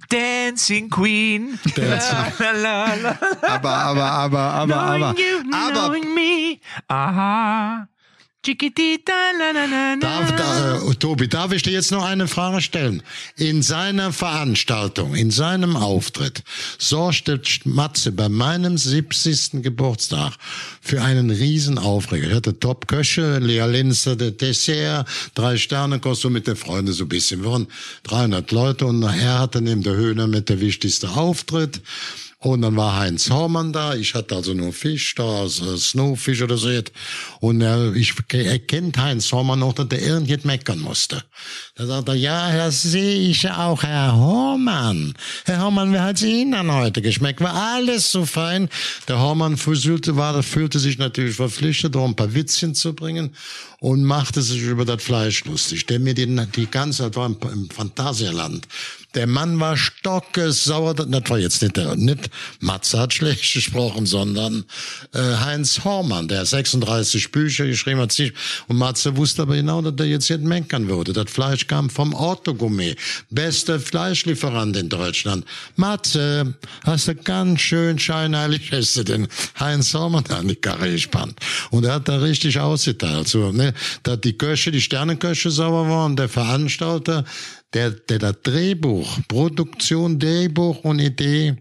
[0.10, 1.60] Dancing Queen.
[1.76, 2.18] Dancing.
[2.40, 3.20] La, la, la.
[3.42, 5.14] Aber, aber, aber, aber, aber.
[5.14, 6.60] Knowing you, Aber knowing me.
[6.88, 7.88] Aha.
[8.46, 9.96] Chiquitita, la, la, la.
[9.96, 13.02] Darf, da, äh, Tobi, darf ich dir jetzt noch eine Frage stellen?
[13.38, 16.44] In seiner Veranstaltung, in seinem Auftritt,
[16.78, 19.64] sorgte Matze bei meinem 70.
[19.64, 20.34] Geburtstag
[20.82, 22.28] für einen riesen Aufreger.
[22.28, 27.10] Ich hatte Top-Köche, Lea Linzer, der Dessert, drei Sterne, kostet mit den Freunden so ein
[27.10, 27.44] bisschen.
[27.44, 27.68] Wir waren
[28.04, 31.80] 300 Leute und er hatte neben der Höhner mit der wichtigste Auftritt.
[32.44, 33.96] Und dann war Heinz Hormann da.
[33.96, 36.70] Ich hatte also nur Fisch da, also Snowfish oder so.
[37.40, 41.24] Und er, ich, er kennt Heinz Hormann noch, dass der irgendjemand meckern musste.
[41.76, 45.14] Da sagt er, ja, das sehe ich auch, Herr Hormann.
[45.46, 47.40] Herr Hormann, wie hat's Ihnen dann heute geschmeckt?
[47.40, 48.68] War alles so fein.
[49.08, 53.34] Der Hormann fühlte, war, fühlte sich natürlich verpflichtet, um ein paar Witzchen zu bringen
[53.80, 55.86] und machte sich über das Fleisch lustig.
[55.86, 58.68] Der mir die, die ganze, das war im, im Phantasialand.
[59.16, 64.66] Der Mann war stockesauer, das war jetzt nicht der, nicht Matze hat schlecht gesprochen, sondern
[65.14, 68.14] äh, Heinz Hormann, der 36 Bücher geschrieben hat.
[68.68, 71.14] Und Matze wusste aber genau, dass er jetzt nicht meckern würde.
[71.14, 72.98] Das Fleisch kam vom Orthogourmet,
[73.30, 75.46] bester Fleischlieferant in Deutschland.
[75.76, 79.28] Matze, hast du ganz schön scheinheilig, hast du den
[79.60, 81.40] Heinz Hormann an die Karre gespannt.
[81.72, 83.28] Und er hat da richtig ausgeteilt.
[83.28, 83.74] So, ne,
[84.04, 87.26] dass die Köche, die Sterneköche sauer waren, der Veranstalter,
[87.74, 91.56] der, der das Drehbuch, Produktion, Drehbuch und Idee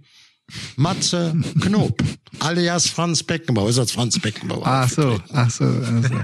[0.77, 2.03] Matze Knob,
[2.41, 3.69] alias Franz Beckenbauer.
[3.71, 4.67] Ist als Franz Beckenbauer.
[4.67, 5.65] Ach so, ach so.
[5.65, 6.15] Also.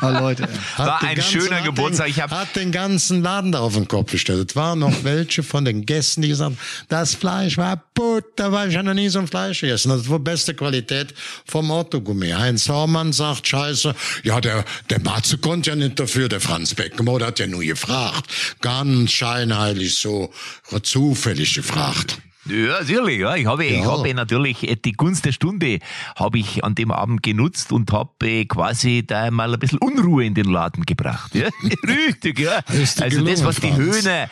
[0.00, 0.44] Ah, Leute.
[0.76, 2.06] Hat War den ein ganzen- schöner hat Geburtstag.
[2.06, 4.50] Den, Ich hab- hat den ganzen Laden da auf den Kopf gestellt.
[4.50, 8.70] Es waren noch welche von den Gästen, die gesagt haben, das Fleisch war Butter, weil
[8.70, 9.90] ich habe noch nie so ein Fleisch gegessen.
[9.90, 11.14] Das war beste Qualität
[11.46, 12.34] vom Otto-Gourmet.
[12.34, 17.18] Heinz Hormann sagt, scheiße, ja, der, der Matze konnte ja nicht dafür, der Franz Beckenbauer,
[17.20, 18.26] der hat ja nur gefragt.
[18.60, 20.32] Ganz scheinheilig so,
[20.82, 22.18] zufällig gefragt.
[22.52, 23.18] Ja, natürlich.
[23.20, 23.34] Ja.
[23.36, 23.86] Ich habe, ich Ja.
[23.86, 25.78] habe natürlich äh, die Gunst der Stunde
[26.16, 30.24] habe ich an dem Abend genutzt und habe äh, quasi da mal ein bisschen Unruhe
[30.24, 31.34] in den Laden gebracht.
[31.34, 31.48] Ja?
[31.86, 32.60] Richtig, ja.
[33.00, 33.72] Also das, was die.
[33.72, 34.28] Höhner,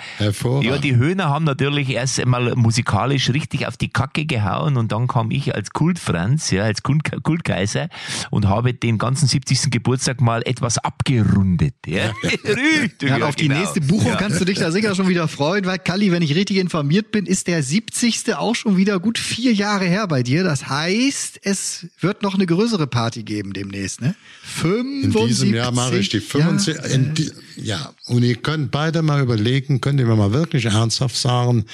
[0.62, 5.06] ja, die Höhner haben natürlich erst einmal musikalisch richtig auf die Kacke gehauen und dann
[5.08, 7.88] kam ich als Kultfranz, ja, als Kult, Kultkaiser
[8.30, 9.70] und habe den ganzen 70.
[9.70, 11.74] Geburtstag mal etwas abgerundet.
[11.86, 12.12] Ja?
[12.22, 13.60] Richtig, Ja, auf die genau.
[13.60, 16.58] nächste Buchung kannst du dich da sicher schon wieder freuen, weil Kalli, wenn ich richtig
[16.58, 18.09] informiert bin, ist der 70.
[18.38, 20.44] auch schon wieder gut vier Jahre her bei dir.
[20.44, 24.14] Das heißt, es wird noch eine größere Party geben demnächst, ne?
[24.62, 26.74] In 75 diesem Jahr mache ich die 75.
[26.74, 30.66] Ja, in die, ja, und ihr könnt beide mal überlegen, könnt ihr mir mal wirklich
[30.66, 31.64] ernsthaft sagen,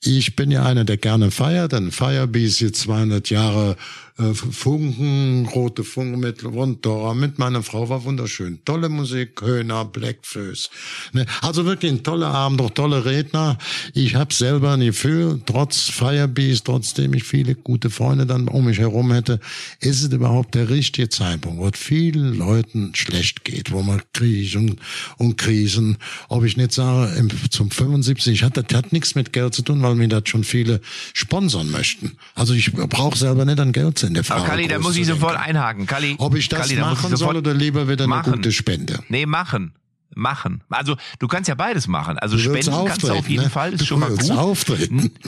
[0.00, 3.76] ich bin ja einer, der gerne feiert, ein Firebeast jetzt 200 Jahre
[4.16, 8.60] äh, Funken, rote Funken mit Rundora, mit meiner Frau war wunderschön.
[8.64, 10.70] Tolle Musik, Höhner, Blackfoes.
[11.12, 11.26] Ne?
[11.40, 13.58] Also wirklich ein toller Abend, auch tolle Redner.
[13.92, 18.78] Ich habe selber ein Gefühl, trotz Firebeast, trotzdem ich viele gute Freunde dann um mich
[18.78, 19.40] herum hätte,
[19.80, 24.80] ist es überhaupt der richtige Zeitpunkt, wo es vielen Leuten schlecht geht, wo man Krisen
[25.18, 25.98] und Krisen,
[26.28, 29.96] ob ich nicht sage, zum 75, hat, das hat nichts mit Geld zu tun, weil
[29.96, 30.80] mir das schon viele
[31.14, 32.12] sponsern möchten.
[32.36, 34.40] Also ich brauche selber nicht an Geld in der Frage.
[34.42, 35.86] Aber Kalli, da muss ich sofort einhaken.
[35.86, 38.32] Kalli, Ob ich das Kalli, machen soll oder lieber wieder eine machen.
[38.34, 39.00] gute Spende?
[39.08, 39.72] Nee, machen.
[40.14, 40.62] Machen.
[40.70, 42.18] Also du kannst ja beides machen.
[42.18, 43.50] Also Du spenden kannst du auf jeden ne?
[43.50, 44.30] Fall, ist Du schon mal gut.
[44.30, 45.10] auftreten.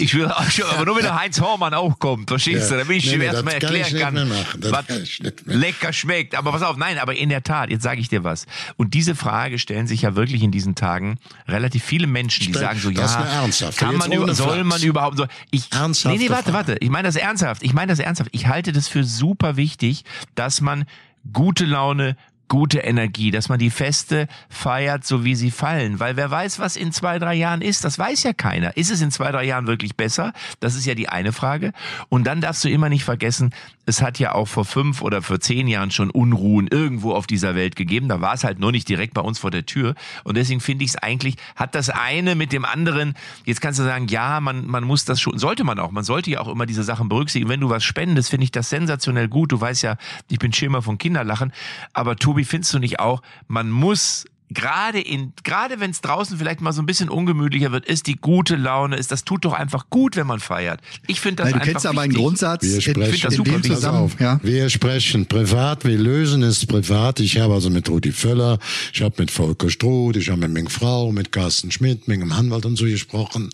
[0.00, 2.80] Ich will auch schon, aber nur wenn der Heinz Hormann auch kommt, verstehst du, Ja.
[2.82, 4.30] damit ich Nee, ihm nee, erstmal kann erklären kann,
[4.70, 5.32] was kann mehr.
[5.58, 6.36] lecker schmeckt.
[6.36, 8.46] Aber pass auf, nein, aber in der Tat, jetzt sage ich dir was.
[8.76, 12.78] Und diese Frage stellen sich ja wirklich in diesen Tagen relativ viele Menschen, die sagen
[12.78, 13.16] so, das
[13.48, 16.76] ist ja, kann man über, soll man überhaupt so, ich, Ernsthafte nee, nee, warte, warte,
[16.80, 18.30] ich meine das ernsthaft, ich meine das ernsthaft.
[18.32, 20.04] Ich halte das für super wichtig,
[20.36, 20.84] dass man
[21.32, 22.16] gute Laune,
[22.48, 26.00] gute Energie, dass man die Feste feiert, so wie sie fallen.
[26.00, 28.76] Weil wer weiß, was in zwei, drei Jahren ist, das weiß ja keiner.
[28.76, 30.32] Ist es in zwei, drei Jahren wirklich besser?
[30.60, 31.72] Das ist ja die eine Frage.
[32.08, 33.52] Und dann darfst du immer nicht vergessen,
[33.88, 37.54] es hat ja auch vor fünf oder vor zehn Jahren schon Unruhen irgendwo auf dieser
[37.54, 38.08] Welt gegeben.
[38.08, 39.94] Da war es halt nur nicht direkt bei uns vor der Tür.
[40.24, 43.14] Und deswegen finde ich es eigentlich, hat das eine mit dem anderen,
[43.46, 46.30] jetzt kannst du sagen, ja, man, man muss das schon, sollte man auch, man sollte
[46.30, 47.48] ja auch immer diese Sachen berücksichtigen.
[47.48, 49.52] Wenn du was spendest, finde ich das sensationell gut.
[49.52, 49.96] Du weißt ja,
[50.28, 51.52] ich bin Schirmer von Kinderlachen.
[51.94, 56.60] Aber Tobi, findest du nicht auch, man muss gerade in, gerade wenn es draußen vielleicht
[56.60, 59.90] mal so ein bisschen ungemütlicher wird, ist die gute Laune, ist, das tut doch einfach
[59.90, 60.80] gut, wenn man feiert.
[61.06, 62.14] Ich finde das Nein, du einfach kennst aber einen.
[62.14, 63.98] Grundsatz Wir sprechen, das in dem zusammen.
[63.98, 64.20] auf.
[64.20, 64.40] Ja.
[64.42, 67.20] Wir sprechen privat, wir lösen es privat.
[67.20, 68.58] Ich habe also mit Rudi Völler,
[68.92, 72.32] ich habe mit Volker Struth, ich habe mit meiner Frau, mit Carsten Schmidt, mit dem
[72.32, 73.50] Anwalt und so gesprochen.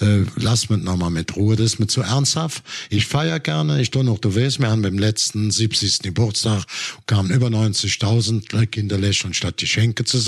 [0.00, 2.62] Äh, lass mich nochmal mit Ruhe, das ist mir zu ernsthaft.
[2.90, 6.00] Ich feier gerne, ich tue noch, du weißt, wir haben beim letzten 70.
[6.02, 6.64] Geburtstag
[7.06, 10.27] kamen über 90.000 Kinderlächeln statt Geschenke zusammen.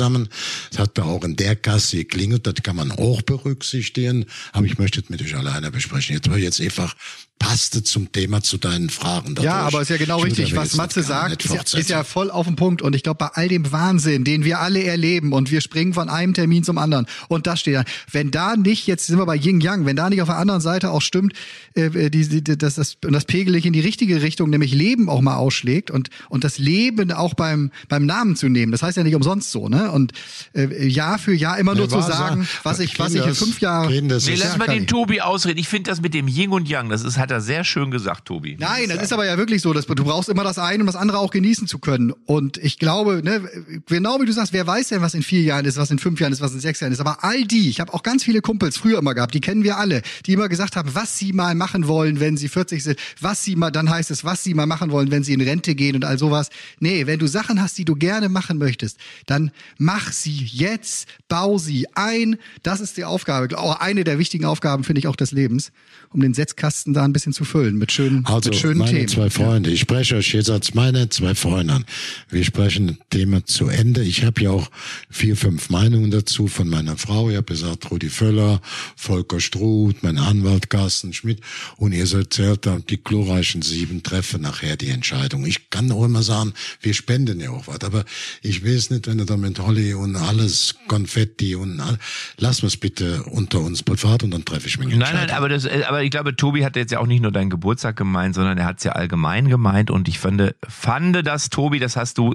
[0.70, 4.26] Das hat da auch in der Kasse geklingelt, das kann man auch berücksichtigen.
[4.52, 6.16] Aber ich möchte es mit euch alleine besprechen.
[6.16, 6.96] Jetzt, jetzt einfach
[7.40, 9.34] passte zum Thema, zu deinen Fragen.
[9.36, 9.66] Ja, dadurch.
[9.74, 12.46] aber ist ja genau Ich richtig, was Matze sagt, ist ja, ist ja voll auf
[12.46, 12.82] den Punkt.
[12.82, 16.08] Und ich glaube, bei all dem Wahnsinn, den wir alle erleben und wir springen von
[16.10, 17.84] einem Termin zum anderen und das steht da.
[18.12, 20.60] Wenn da nicht, jetzt sind wir bei Yin Yang, wenn da nicht auf der anderen
[20.60, 21.32] Seite auch stimmt,
[21.74, 25.22] äh, die, die, das, das, und das Pegelig in die richtige Richtung, nämlich Leben auch
[25.22, 28.70] mal ausschlägt und, und das Leben auch beim, beim Namen zu nehmen.
[28.70, 29.90] Das heißt ja nicht umsonst so, ne?
[29.90, 30.12] Und
[30.54, 33.34] äh, Jahr für Jahr immer nur Nee, zu sagen, sa- was ich, was ich in
[33.34, 33.88] fünf Jahren.
[33.90, 34.86] Nee, lass Ja, mal den.
[34.86, 35.58] Tobi ausreden.
[35.58, 38.26] Ich finde das mit dem Yin und Yang, das ist, hat er sehr schön gesagt,
[38.26, 38.56] Tobi.
[38.58, 40.96] Nein, das ist aber ja wirklich so, dass du brauchst immer das eine, um das
[40.96, 42.12] andere auch genießen zu können.
[42.26, 43.48] Und ich glaube, ne,
[43.86, 46.20] genau wie du sagst, wer weiß denn, was in vier Jahren ist, was in fünf
[46.20, 47.00] Jahren ist, was in sechs Jahren ist.
[47.00, 49.78] Aber all die, ich habe auch ganz viele Kumpels früher immer gehabt, die kennen wir
[49.78, 53.44] alle, die immer gesagt haben, was sie mal machen wollen, wenn sie 40 sind, was
[53.44, 55.94] sie mal, dann heißt es, was sie mal machen wollen, wenn sie in Rente gehen
[55.94, 56.50] und all sowas.
[56.80, 61.58] Nee, wenn du Sachen hast, die du gerne machen möchtest, dann mach sie jetzt, bau
[61.58, 62.36] sie ein.
[62.62, 65.70] Das ist die Aufgabe, auch eine der wichtigen Aufgaben, finde ich, auch des Lebens,
[66.12, 69.08] um den Setzkasten da ein bisschen zu füllen mit schönen, Also mit schönen meine Themen.
[69.08, 71.84] zwei Freunde, ich spreche euch jetzt als meine zwei Freunde an.
[72.28, 74.02] Wir sprechen das Thema zu Ende.
[74.02, 74.68] Ich habe ja auch
[75.08, 77.30] vier, fünf Meinungen dazu von meiner Frau.
[77.30, 78.60] Ich habe gesagt, Rudi Völler,
[78.96, 81.40] Volker Struth, mein Anwalt Carsten Schmidt
[81.76, 85.46] und ihr erzählt dann die glorreichen sieben treffen nachher die Entscheidung.
[85.46, 88.04] Ich kann auch immer sagen, wir spenden ja auch was, aber
[88.42, 91.98] ich weiß nicht, wenn du da mit Holly und alles Konfetti und all,
[92.38, 95.66] lass uns bitte unter uns privat und dann treffe ich mich Nein, nein, aber das,
[95.66, 98.56] äh, aber ich glaube, Tobi hat jetzt ja auch nicht nur deinen Geburtstag gemeint, sondern
[98.56, 102.34] er hat es ja allgemein gemeint und ich fand, fand das, Tobi, das hast du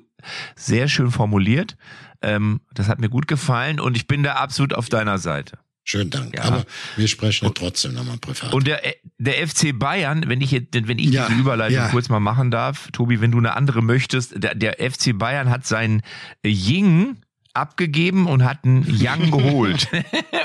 [0.56, 1.76] sehr schön formuliert.
[2.22, 5.58] Ähm, das hat mir gut gefallen und ich bin da absolut auf deiner Seite.
[5.84, 6.36] Schönen Dank.
[6.36, 6.44] Ja.
[6.44, 8.54] Aber wir sprechen ja trotzdem nochmal privat.
[8.54, 8.82] Und der,
[9.18, 11.90] der FC Bayern, wenn ich jetzt, wenn ich Ja, diese Überleitung ja.
[11.90, 15.66] kurz mal machen darf, Tobi, wenn du eine andere möchtest, der, der FC Bayern hat
[15.66, 16.04] seinen
[16.46, 17.18] Ying
[17.56, 19.88] abgegeben und hat einen Yang geholt.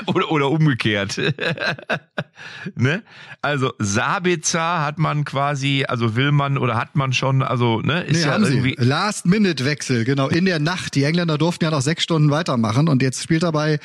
[0.07, 1.19] oder, oder umgekehrt.
[2.75, 3.03] ne?
[3.41, 8.17] Also Sabitzer hat man quasi, also will man oder hat man schon, also ne, ist
[8.17, 8.75] Nee, ja irgendwie.
[8.77, 10.27] Last-Minute-Wechsel, genau.
[10.27, 10.95] In der Nacht.
[10.95, 13.79] Die Engländer durften ja noch sechs Stunden weitermachen und jetzt spielt er bei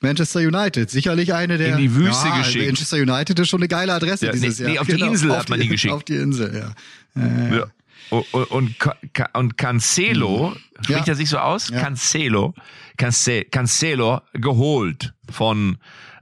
[0.00, 0.90] Manchester United.
[0.90, 1.72] Sicherlich eine der.
[1.72, 2.66] In die Wüste ja, geschickt.
[2.66, 4.72] Manchester United ist schon eine geile Adresse Ja, dieses nee, Jahr.
[4.72, 5.94] nee, auf die Insel auf hat man die, ihn geschickt.
[5.94, 6.70] Auf die Insel, ja.
[7.54, 7.66] Ja.
[8.10, 8.76] Und, und,
[9.34, 10.94] und Cancelo, spricht Mhm.
[10.96, 11.04] Ja.
[11.06, 11.68] er sich so aus?
[11.70, 11.80] Ja.
[11.80, 12.54] Cancelo,
[12.96, 15.78] Cance, Cancelo geholt von,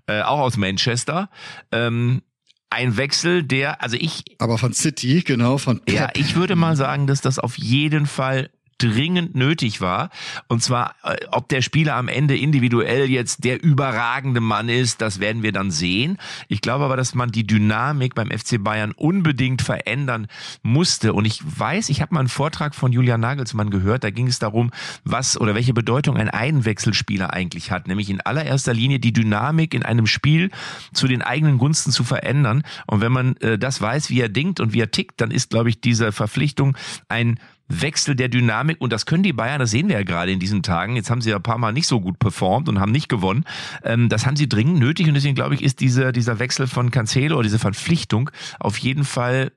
[0.07, 1.29] äh, auch aus Manchester.
[1.71, 2.23] Ähm,
[2.71, 5.95] ein Wechsel, der, also ich, Aber von City, genau, von Pep.
[5.95, 8.51] ja, ich würde mal sagen, dass das auf jeden Fall
[8.83, 10.11] dringend nötig war.
[10.49, 15.21] Und zwar, äh, ob der Spieler am Ende individuell jetzt der überragende Mann ist, das
[15.21, 16.19] werden wir dann sehen.
[16.49, 20.27] Ich glaube aber, dass man die Dynamik beim FC Bayern unbedingt verändern
[20.63, 21.13] musste.
[21.13, 24.39] Und ich weiß, ich habe mal einen Vortrag von Julian Nagelsmann gehört, da ging es
[24.39, 24.71] darum,
[25.05, 27.87] was oder welche Bedeutung ein Einwechselspieler eigentlich hat.
[27.87, 30.51] Nämlich in allererster Linie die Dynamik in einem Spiel
[30.93, 32.63] zu den eigenen Gunsten zu verändern.
[32.87, 35.51] Und wenn man äh, das weiß, wie er denkt und wie er tickt, dann ist,
[35.51, 36.77] glaube ich, diese Verpflichtung
[37.09, 37.39] ein
[37.81, 40.63] Wechsel der Dynamik und das können die Bayern, das sehen wir ja gerade in diesen
[40.63, 40.97] Tagen.
[40.97, 43.45] Jetzt haben sie ja ein paar Mal nicht so gut performt und haben nicht gewonnen.
[43.85, 46.91] Ähm, das haben sie dringend nötig und deswegen glaube ich, ist dieser, dieser Wechsel von
[46.91, 49.53] Cancelo oder diese Verpflichtung auf jeden Fall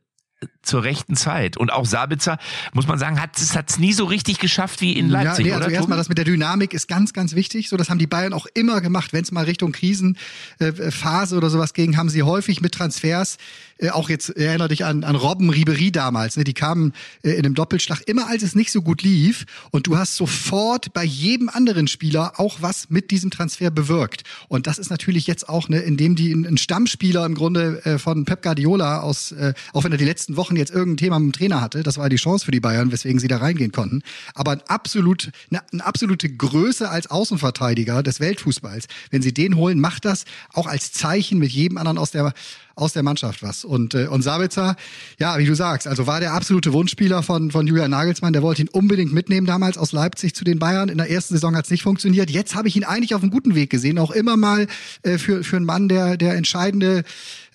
[0.61, 1.57] zur rechten Zeit.
[1.57, 2.37] Und auch Sabitzer,
[2.73, 5.69] muss man sagen, hat es nie so richtig geschafft wie in Leipzig, ja, nee, also
[5.69, 7.69] erstmal das mit der Dynamik ist ganz, ganz wichtig.
[7.69, 9.13] So, das haben die Bayern auch immer gemacht.
[9.13, 13.37] Wenn es mal Richtung Krisenphase oder sowas ging, haben sie häufig mit Transfers,
[13.77, 17.45] äh, auch jetzt erinnere dich an, an Robben Ribery damals, ne, die kamen äh, in
[17.45, 19.45] einem Doppelschlag immer, als es nicht so gut lief.
[19.71, 24.23] Und du hast sofort bei jedem anderen Spieler auch was mit diesem Transfer bewirkt.
[24.47, 28.25] Und das ist natürlich jetzt auch, ne, indem die ein Stammspieler im Grunde äh, von
[28.25, 31.37] Pep Guardiola aus, äh, auch wenn er die letzten Wochen jetzt irgendein Thema mit dem
[31.37, 34.01] Trainer hatte, das war die Chance für die Bayern, weswegen sie da reingehen konnten.
[34.33, 38.85] Aber ein absolut, eine, eine absolute Größe als Außenverteidiger des Weltfußballs.
[39.11, 42.33] Wenn sie den holen, macht das auch als Zeichen mit jedem anderen aus der
[42.75, 43.63] aus der Mannschaft was.
[43.63, 44.75] Und, äh, und Sabitzer,
[45.17, 48.33] ja, wie du sagst, also war der absolute Wunschspieler von, von Julian Nagelsmann.
[48.33, 50.89] Der wollte ihn unbedingt mitnehmen damals aus Leipzig zu den Bayern.
[50.89, 52.29] In der ersten Saison hat es nicht funktioniert.
[52.29, 53.97] Jetzt habe ich ihn eigentlich auf einem guten Weg gesehen.
[53.97, 54.67] Auch immer mal
[55.03, 57.03] äh, für, für einen Mann, der, der entscheidende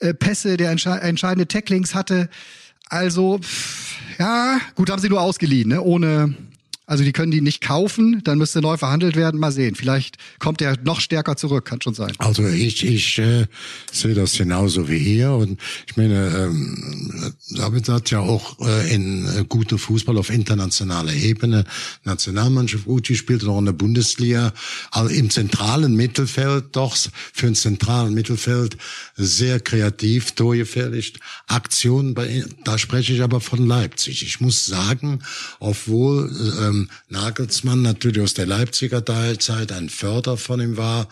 [0.01, 2.29] äh, Pässe, der entsche entscheidende Tacklings hatte.
[2.89, 5.81] Also, pff, ja, gut, haben sie nur ausgeliehen, ne?
[5.81, 6.35] ohne,
[6.90, 9.38] also die können die nicht kaufen, dann müsste neu verhandelt werden.
[9.38, 9.76] Mal sehen.
[9.76, 12.12] Vielleicht kommt er noch stärker zurück, kann schon sein.
[12.18, 13.46] Also ich, ich äh,
[13.92, 19.24] sehe das genauso wie ihr und ich meine, ähm, David hat ja auch äh, in
[19.24, 21.64] äh, gute Fußball auf internationaler Ebene
[22.03, 24.53] Nationalmannschaft gut gespielt auch in der Bundesliga,
[24.90, 26.96] aber im zentralen Mittelfeld doch
[27.33, 28.76] für ein zentralen Mittelfeld
[29.14, 34.24] sehr kreativ, torgefährlich, Aktionen bei, da spreche ich aber von Leipzig.
[34.24, 35.20] Ich muss sagen,
[35.61, 36.29] obwohl
[36.61, 41.09] ähm, Nagelsmann natürlich aus der Leipziger Teilzeit ein Förder von ihm war,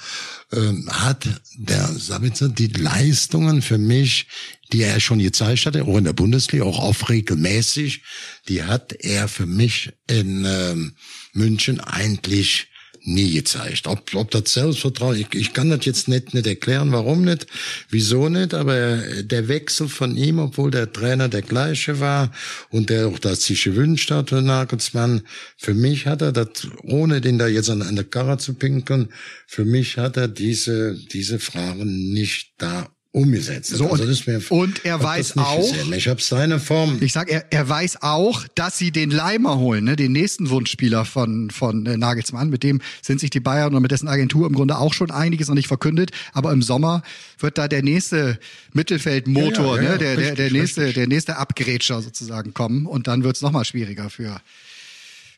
[0.52, 4.28] ähm, hat der Sabitzer die Leistungen für mich,
[4.72, 8.02] die er schon gezeigt hatte, auch in der Bundesliga, auch auf regelmäßig,
[8.48, 10.94] die hat er für mich in ähm,
[11.32, 12.68] München eigentlich
[13.02, 13.86] nie gezeigt.
[13.86, 17.46] Ob, ob das Selbstvertrauen, ich, ich kann das jetzt nicht, nicht erklären, warum nicht,
[17.90, 22.32] wieso nicht, aber der Wechsel von ihm, obwohl der Trainer der gleiche war
[22.70, 25.22] und der auch das sich gewünscht hat, Herr Nagelsmann,
[25.56, 29.08] für mich hat er das, ohne den da jetzt an, an der Karre zu pinkeln,
[29.46, 33.70] für mich hat er diese, diese Fragen nicht da umgesetzt.
[33.70, 34.04] So, also
[34.50, 35.92] und- er weiß auch- gesehen.
[35.94, 36.98] Ich habe seine Form.
[37.00, 41.04] Ich sag, er, er weiß auch, dass sie den Leimer holen, ne, den nächsten Wunschspieler
[41.04, 42.50] von, von äh, Nagelsmann.
[42.50, 45.48] Mit dem sind sich die Bayern und mit dessen Agentur im Grunde auch schon einiges
[45.48, 46.10] noch nicht verkündet.
[46.32, 47.02] Aber im Sommer
[47.38, 48.38] wird da der nächste
[48.74, 50.94] Mittelfeldmotor, Ja, ja, ja, ne, der, der, der richtig, nächste, richtig.
[50.96, 52.84] der nächste Abgrätscher sozusagen kommen.
[52.86, 54.40] Und dann wird's noch mal schwieriger für,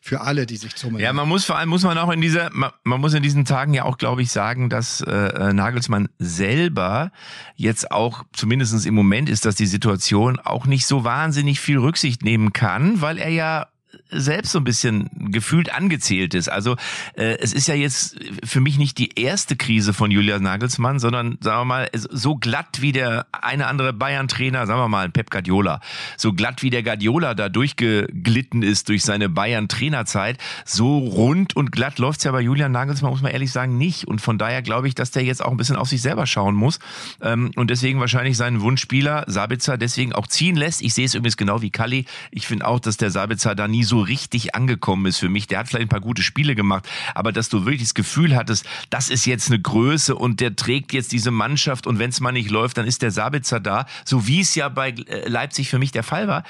[0.03, 1.03] für alle, die sich zummeln.
[1.03, 3.45] Ja, man muss vor allem, muss man auch in dieser, man, man muss in diesen
[3.45, 7.11] Tagen ja auch, glaube ich, sagen, dass äh, äh Nagelsmann selber
[7.55, 12.23] jetzt auch, zumindestens im Moment ist das die Situation, auch nicht so wahnsinnig viel Rücksicht
[12.23, 13.67] nehmen kann, weil er ja
[14.11, 16.49] selbst so ein bisschen gefühlt angezählt ist.
[16.49, 16.75] Also
[17.15, 21.37] äh, es ist ja jetzt für mich nicht die erste Krise von Julian Nagelsmann, sondern
[21.41, 25.79] sagen wir mal so glatt wie der eine andere Bayern-Trainer, sagen wir mal Pep Guardiola,
[26.17, 31.99] so glatt wie der Guardiola da durchgeglitten ist durch seine Bayern-Trainerzeit, so rund und glatt
[31.99, 34.07] läuft's ja bei Julian Nagelsmann, muss man ehrlich sagen, nicht.
[34.07, 36.55] Und von daher glaube ich, dass der jetzt auch ein bisschen auf sich selber schauen
[36.55, 36.79] muss
[37.21, 40.81] ähm, und deswegen wahrscheinlich seinen Wunschspieler Sabitzer deswegen auch ziehen lässt.
[40.81, 42.05] Ich sehe es übrigens genau wie Kalli.
[42.31, 45.47] Ich finde auch, dass der Sabitzer da nie so richtig angekommen ist für mich.
[45.47, 48.65] Der hat vielleicht ein paar gute Spiele gemacht, aber dass du wirklich das Gefühl hattest,
[48.89, 52.31] das ist jetzt eine Größe und der trägt jetzt diese Mannschaft und wenn es mal
[52.31, 55.79] nicht läuft, dann ist der Sabitzer da, so wie es ja bei äh, Leipzig für
[55.79, 56.43] mich der Fall war.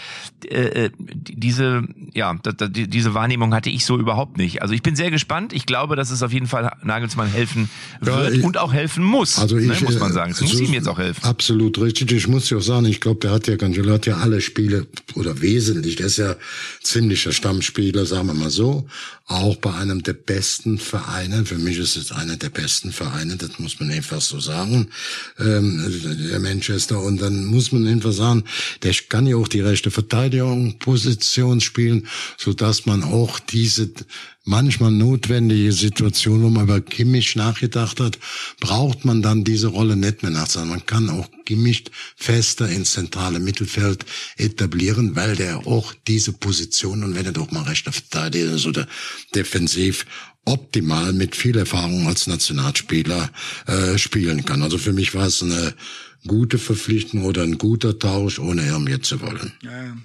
[0.46, 4.62] Äh, äh, diese, ja, diese Wahrnehmung hatte ich so überhaupt nicht.
[4.62, 5.54] Also ich bin sehr gespannt.
[5.54, 7.70] Ich glaube, dass es auf jeden Fall Nagelsmann helfen
[8.00, 9.40] wird ja, und auch helfen muss.
[9.40, 10.32] Also ne, ich, ne, muss man sagen.
[10.32, 11.24] Es muss ihm jetzt auch helfen.
[11.24, 12.12] Absolut richtig.
[12.12, 14.88] Ich muss ja auch sagen, ich glaube, der hat ja, Angelo hat ja alle Spiele
[15.16, 15.96] oder wesentlich.
[15.98, 16.36] Der ist ja
[17.22, 18.88] ziemlicher Stammspieler, sagen wir mal so,
[19.28, 21.46] auch bei einem der besten Vereine.
[21.46, 24.88] Für mich ist es einer der besten Vereine, das muss man einfach so sagen,
[25.40, 27.00] ähm, der Manchester.
[27.00, 28.44] Und dann muss man einfach sagen,
[28.82, 32.08] der kann ja auch die rechte Verteidigung, Position spielen,
[32.38, 33.92] so dass man auch diese
[34.44, 38.18] manchmal notwendige Situation, wo man über Kimmich nachgedacht hat,
[38.60, 40.70] braucht man dann diese Rolle nicht mehr nachzusagen.
[40.70, 41.86] Man kann auch Kimmich
[42.16, 44.06] fester ins zentrale Mittelfeld
[44.38, 48.88] etablieren, weil der auch diese Position und wenn er doch mal rechter Verteidiger ist oder
[49.36, 50.06] defensiv
[50.46, 53.32] optimal mit viel Erfahrung als Nationalspieler
[53.68, 54.64] äh, spielen kann.
[54.64, 55.76] Also für mich war es eine
[56.28, 59.54] gute Verpflichtung oder ein guter Tausch, ohne mehr zu wollen.
[59.64, 59.98] Ja,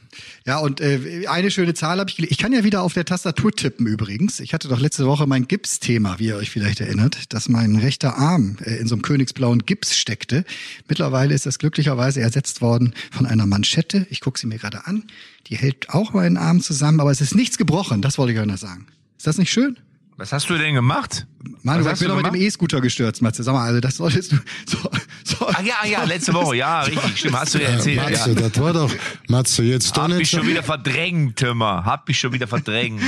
[0.47, 2.33] ja und äh, eine schöne Zahl habe ich gelesen.
[2.33, 4.41] Ich kann ja wieder auf der Tastatur tippen übrigens.
[4.41, 8.17] Ich hatte doch letzte Woche mein Gips-Thema, wie ihr euch vielleicht erinnert, dass mein rechter
[8.17, 10.45] Arm äh, in so einem königsblauen Gips steckte.
[10.89, 14.07] Mittlerweile ist das glücklicherweise ersetzt worden von einer Manschette.
[14.11, 15.05] Ich gucke sie mir gerade an.
[15.49, 18.01] Die hält auch meinen Arm zusammen, aber es ist nichts gebrochen.
[18.01, 18.87] Das wollte ich euch noch sagen.
[19.19, 19.77] Ist das nicht schön?
[20.19, 21.27] Was hast du denn gemacht?
[21.63, 23.43] Mann, du bin doch mit dem E-Scooter gestürzt, Matze.
[23.43, 24.37] Sag mal, also das solltest du
[24.67, 24.79] so,
[25.25, 25.47] so.
[25.49, 27.97] Ach ja, ja, letzte Woche, ja, richtig, stimmt, hast du ja erzählt.
[27.97, 28.49] Ja, Matze, ja.
[28.49, 28.91] das war doch,
[29.29, 31.85] Matze, jetzt Hab mich schon wieder verdrängt, Timmer.
[31.85, 33.01] Hab mich schon wieder verdrängt.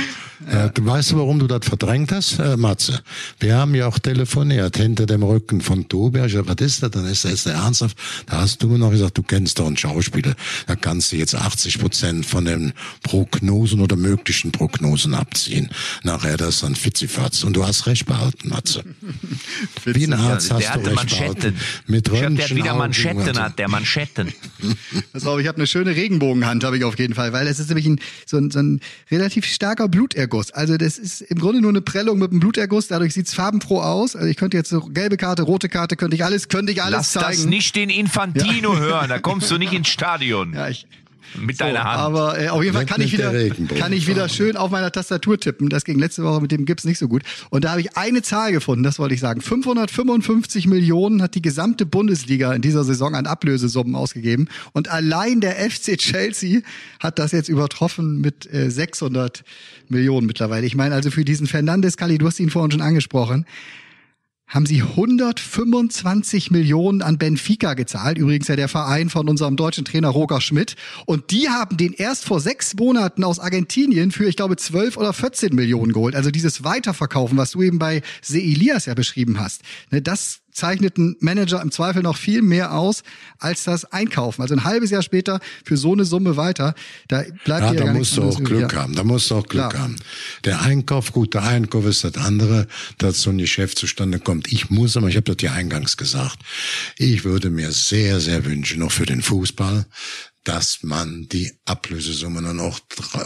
[0.51, 3.01] Ja, du weißt, warum du das verdrängt hast, äh, Matze?
[3.39, 6.19] Wir haben ja auch telefoniert hinter dem Rücken von Tobi.
[6.19, 6.91] Ich was ist das?
[6.91, 7.97] Dann ist das der ernsthaft.
[8.27, 10.35] Da hast du mir noch gesagt, du kennst doch einen Schauspieler.
[10.67, 15.69] Da kannst du jetzt 80 Prozent von den Prognosen oder möglichen Prognosen abziehen.
[16.03, 17.43] Nachher das ist dann Fitzifatz.
[17.43, 18.83] Und du hast recht behalten, Matze.
[19.85, 21.35] Wie ein Arzt ja, hast du recht Manschetten.
[21.35, 21.59] behalten.
[21.87, 24.33] Mit ich glaub, der hat wieder Manschetten, hat der Manschetten.
[25.13, 27.69] Pass auf, ich habe eine schöne Regenbogenhand, habe ich auf jeden Fall, weil es ist
[27.69, 30.51] nämlich ein, so, ein, so ein relativ starker Bluterguss.
[30.51, 34.15] Also das ist im Grunde nur eine Prellung mit einem Bluterguss, dadurch sieht's farbenfroh aus.
[34.15, 36.97] Also ich könnte jetzt so gelbe Karte, rote Karte, könnte ich alles, könnte ich alles
[36.97, 37.27] Lass zeigen.
[37.27, 38.79] Lass das nicht den Infantino ja.
[38.79, 40.53] hören, da kommst du nicht ins Stadion.
[40.53, 40.85] Ja, ich,
[41.37, 41.99] mit so, deiner Hand.
[41.99, 43.33] Aber äh, auf jeden Fall kann ich wieder,
[43.77, 45.69] kann ich wieder schön auf meiner Tastatur tippen.
[45.69, 47.23] Das ging letzte Woche mit dem Gips nicht so gut.
[47.49, 49.41] Und da habe ich eine Zahl gefunden, das wollte ich sagen.
[49.41, 54.47] 555 Millionen hat die gesamte Bundesliga in dieser Saison an Ablösesummen ausgegeben.
[54.73, 56.61] Und allein der FC Chelsea
[56.99, 59.43] hat das jetzt übertroffen mit äh, 600
[59.87, 60.65] Millionen mittlerweile.
[60.65, 63.45] Ich meine also für diesen Fernandes, Kali, du hast ihn vorhin schon angesprochen
[64.49, 68.17] haben sie 125 Millionen an Benfica gezahlt.
[68.17, 70.75] Übrigens ja der Verein von unserem deutschen Trainer Roger Schmidt.
[71.05, 75.13] Und die haben den erst vor sechs Monaten aus Argentinien für, ich glaube, 12 oder
[75.13, 76.15] 14 Millionen geholt.
[76.15, 79.61] Also dieses Weiterverkaufen, was du eben bei Se Elias ja beschrieben hast.
[79.91, 83.03] Ne, das zeichnet ein Manager im Zweifel noch viel mehr aus
[83.39, 84.41] als das Einkaufen.
[84.41, 86.75] Also ein halbes Jahr später für so eine Summe weiter,
[87.07, 88.93] da bleibt ja, dir da musst du auch Glück haben.
[88.93, 89.83] Da musst du auch Glück Klar.
[89.83, 89.95] haben.
[90.45, 94.51] Der Einkauf, gut, der Einkauf ist das andere, dass so ein Geschäft zustande kommt.
[94.51, 96.39] Ich muss aber, ich habe das ja eingangs gesagt,
[96.97, 99.85] ich würde mir sehr, sehr wünschen, noch für den Fußball,
[100.43, 102.79] dass man die Ablösesummen und auch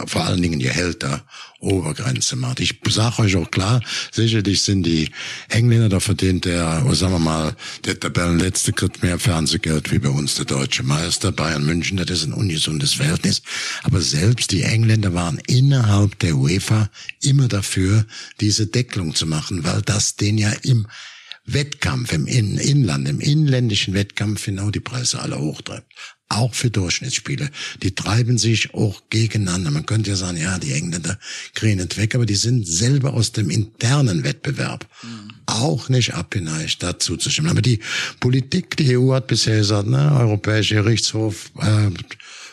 [0.06, 1.24] vor allen Dingen Gehälter
[1.60, 2.60] Obergrenze macht.
[2.60, 3.80] Ich sage euch auch klar,
[4.12, 5.10] sicherlich sind die
[5.48, 10.34] Engländer, da verdient der, sagen wir mal, der Tabellenletzte kriegt mehr Fernsehgeld wie bei uns
[10.34, 11.32] der deutsche Meister.
[11.32, 13.42] Bayern München, das ist ein ungesundes Verhältnis.
[13.84, 16.90] Aber selbst die Engländer waren innerhalb der UEFA
[17.22, 18.04] immer dafür,
[18.40, 20.86] diese Deckelung zu machen, weil das den ja im
[21.46, 25.92] Wettkampf im Inland, im inländischen Wettkampf genau die Preise alle hochtreibt
[26.28, 27.50] auch für Durchschnittsspiele.
[27.82, 29.70] Die treiben sich auch gegeneinander.
[29.70, 31.18] Man könnte ja sagen, ja, die Engländer
[31.54, 35.30] kriegen nicht weg, aber die sind selber aus dem internen Wettbewerb mhm.
[35.46, 37.50] auch nicht abgeneigt, dazu zu stimmen.
[37.50, 37.80] Aber die
[38.20, 41.90] Politik, die EU hat bisher gesagt, ne, Europäischer Gerichtshof, äh,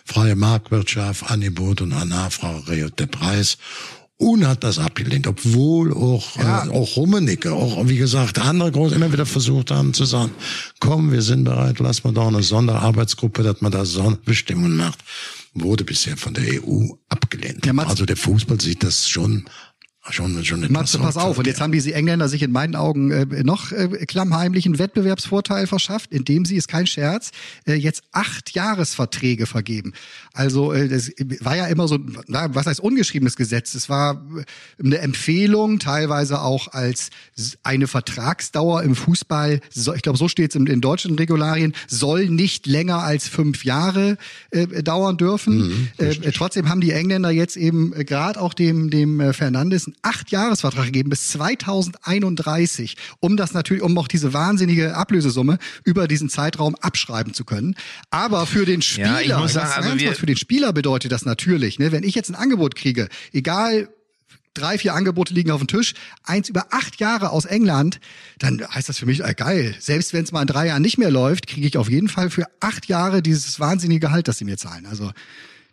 [0.06, 3.58] freie Marktwirtschaft, Angebot und Nachfrage der Preis.
[4.22, 6.66] Und hat das abgelehnt, obwohl auch, ja.
[6.66, 10.32] äh, auch Rummenigge, auch wie gesagt, andere Groß immer wieder versucht haben zu sagen,
[10.80, 15.00] komm, wir sind bereit, lass mal doch eine Sonderarbeitsgruppe, dass man da Sonderbestimmungen macht,
[15.56, 17.66] wurde bisher von der EU abgelehnt.
[17.66, 19.46] Ja, also der Fußball sieht das schon
[20.10, 21.38] Schon, schon Matze, pass auf.
[21.38, 26.12] Und jetzt haben diese Engländer sich in meinen Augen äh, noch äh, klammheimlichen Wettbewerbsvorteil verschafft,
[26.12, 27.30] indem sie, ist kein Scherz,
[27.68, 29.94] äh, jetzt acht Jahresverträge vergeben.
[30.34, 33.76] Also äh, das war ja immer so, na, was heißt ungeschriebenes Gesetz?
[33.76, 37.12] Es war äh, eine Empfehlung, teilweise auch als
[37.62, 42.28] eine Vertragsdauer im Fußball, so, ich glaube, so steht es in, in, deutschen Regularien, soll
[42.28, 44.18] nicht länger als fünf Jahre
[44.50, 45.58] äh, dauern dürfen.
[45.58, 49.91] Mhm, äh, trotzdem haben die Engländer jetzt eben äh, gerade auch dem, dem äh, Fernandes
[49.92, 56.30] einen Acht-Jahres-Vertrag gegeben bis 2031, um das natürlich, um auch diese wahnsinnige Ablösesumme über diesen
[56.30, 57.76] Zeitraum abschreiben zu können.
[58.10, 61.92] Aber für den Spieler, ja, sagen, also wir, für den Spieler bedeutet das natürlich, ne,
[61.92, 63.90] wenn ich jetzt ein Angebot kriege, egal
[64.54, 68.00] drei, vier Angebote liegen auf dem Tisch, eins über acht Jahre aus England,
[68.38, 69.76] dann heißt das für mich, äh, geil.
[69.80, 72.30] Selbst wenn es mal in drei Jahren nicht mehr läuft, kriege ich auf jeden Fall
[72.30, 74.86] für acht Jahre dieses wahnsinnige Gehalt, das sie mir zahlen.
[74.86, 75.12] Also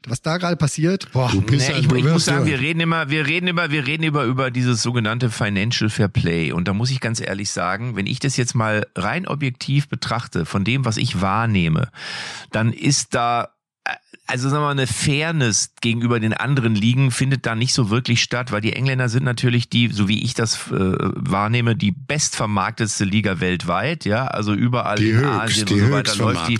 [0.06, 3.10] was da gerade passiert, boah, du bist nee, ich, ich muss sagen, wir reden immer,
[3.10, 6.52] wir reden immer, wir reden immer über dieses sogenannte Financial Fair Play.
[6.52, 10.46] Und da muss ich ganz ehrlich sagen, wenn ich das jetzt mal rein objektiv betrachte,
[10.46, 11.90] von dem, was ich wahrnehme,
[12.50, 13.50] dann ist da
[14.28, 18.22] also sagen wir mal, eine Fairness gegenüber den anderen Ligen findet da nicht so wirklich
[18.22, 23.04] statt, weil die Engländer sind natürlich die, so wie ich das äh, wahrnehme, die bestvermarktetste
[23.04, 26.58] Liga weltweit, ja, also überall die in höchst, Asien die und so weiter läuft die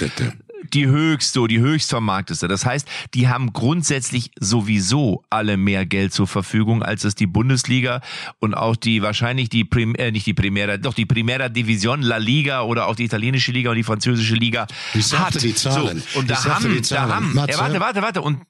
[0.73, 2.49] die höchste, die höchstvermarkteste.
[2.49, 8.01] Das heißt, die haben grundsätzlich sowieso alle mehr Geld zur Verfügung, als es die Bundesliga
[8.39, 12.17] und auch die wahrscheinlich die Prim äh, nicht die Primera, doch die Primera Division, La
[12.17, 15.41] Liga oder auch die italienische Liga und die französische Liga ich hat.
[15.43, 16.03] Die Zahlen.
[16.13, 18.43] So, und da haben, da haben, Matze, ja, warte, warte, warte und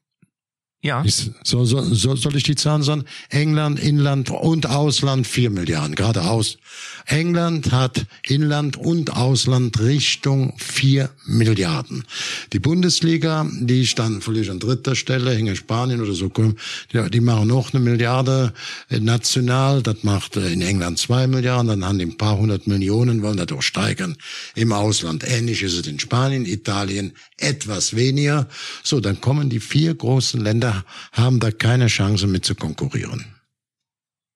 [0.81, 1.03] ja.
[1.43, 3.03] So, so, so, soll ich die Zahlen sagen?
[3.29, 6.57] England, Inland und Ausland vier Milliarden, geradeaus.
[7.05, 12.05] England hat Inland und Ausland Richtung vier Milliarden.
[12.53, 17.47] Die Bundesliga, die stand völlig an dritter Stelle, hänge Spanien oder so, die, die machen
[17.49, 18.53] noch eine Milliarde
[18.89, 22.67] äh, national, das macht äh, in England zwei Milliarden, dann haben die ein paar hundert
[22.67, 24.15] Millionen, wollen dadurch steigern.
[24.55, 28.47] Im Ausland ähnlich ist es in Spanien, Italien etwas weniger.
[28.83, 33.25] So, dann kommen die vier großen Länder, haben da keine Chance mit zu konkurrieren.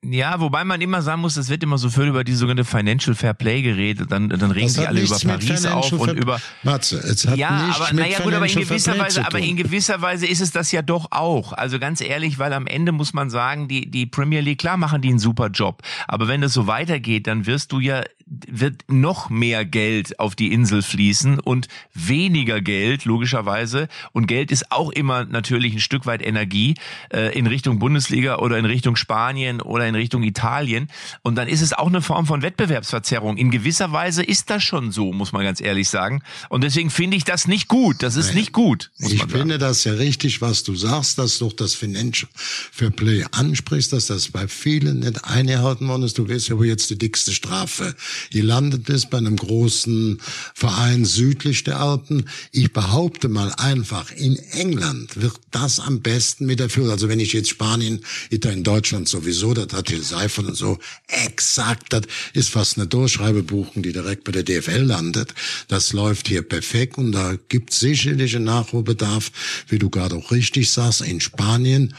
[0.06, 3.16] Ja, wobei man immer sagen muss, es wird immer so viel über die sogenannte Financial
[3.16, 6.42] Fair Play geredet, dann, dann regen sich alle über Paris auf und über.
[6.64, 9.56] Matze, es hat ja, nichts aber mit naja, gut, aber in gewisser Weise, aber in
[9.56, 11.54] gewisser Weise ist es das ja doch auch.
[11.54, 15.02] Also ganz ehrlich, weil am Ende muss man sagen, die, die Premier League, klar machen
[15.02, 15.82] die einen super Job.
[16.08, 20.52] Aber wenn das so weitergeht, dann wirst du ja, wird noch mehr Geld auf die
[20.52, 23.88] Insel fließen und weniger Geld, logischerweise.
[24.12, 26.76] Und Geld ist auch immer natürlich ein Stück weit Energie
[27.12, 30.90] äh, in Richtung Bundesliga oder in Richtung Spanien oder in Richtung Italien.
[31.22, 33.38] Und dann ist es auch eine Form von Wettbewerbsverzerrung.
[33.38, 36.22] In gewisser Weise ist das schon so, muss man ganz ehrlich sagen.
[36.50, 38.04] Und deswegen finde ich das nicht gut.
[38.04, 38.38] Das ist Nein.
[38.38, 38.92] nicht gut.
[39.00, 43.94] ich finde das ja richtig, was du sagst, dass du das Financial Fair Play ansprichst,
[43.94, 46.18] dass das bei vielen nicht eingehalten worden ist.
[46.18, 47.96] Du ja, wo jetzt die dickste Strafe
[48.32, 50.20] gelandet ist bei einem großen
[50.54, 52.28] Verein südlich der Alpen.
[52.52, 56.92] Ich behaupte mal einfach, in England wird das am besten mit Führung.
[56.92, 61.92] Also wenn ich jetzt Spanien, Italien, Deutschland sowieso, das hat Matthias Seifert und so, exakt,
[61.92, 62.04] das
[62.34, 65.34] ist fast eine Durchschreibebuchung, die direkt bei der DFL landet.
[65.68, 69.32] Das läuft hier perfekt und da gibt sicherlich einen Nachholbedarf,
[69.68, 71.94] wie du gerade auch richtig sagst, in Spanien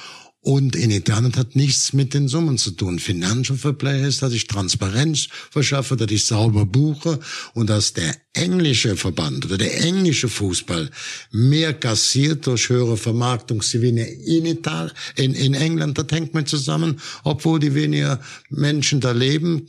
[0.44, 2.98] und in Italien hat nichts mit den Summen zu tun.
[2.98, 7.18] Financial Fair Play ist, dass ich Transparenz verschaffe, dass ich sauber buche
[7.54, 10.90] und dass der englische Verband oder der englische Fußball
[11.30, 17.58] mehr kassiert durch höhere Vermarktungsgewinne in Italien, in, in England, das hängt mit zusammen, obwohl
[17.58, 18.20] die weniger
[18.50, 19.66] Menschen da leben,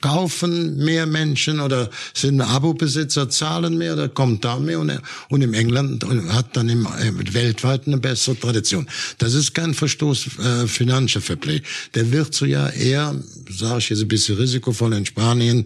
[0.00, 5.54] kaufen mehr Menschen oder sind Abo-Besitzer, zahlen mehr oder kommt da mehr und, und im
[5.54, 8.86] England hat dann im, äh, weltweit eine bessere Tradition.
[9.18, 11.62] Das ist kein Verstoß äh, Financial Fair Play.
[11.94, 13.14] Der wird so ja eher,
[13.50, 15.64] sage ich jetzt ein bisschen risikovoll in Spanien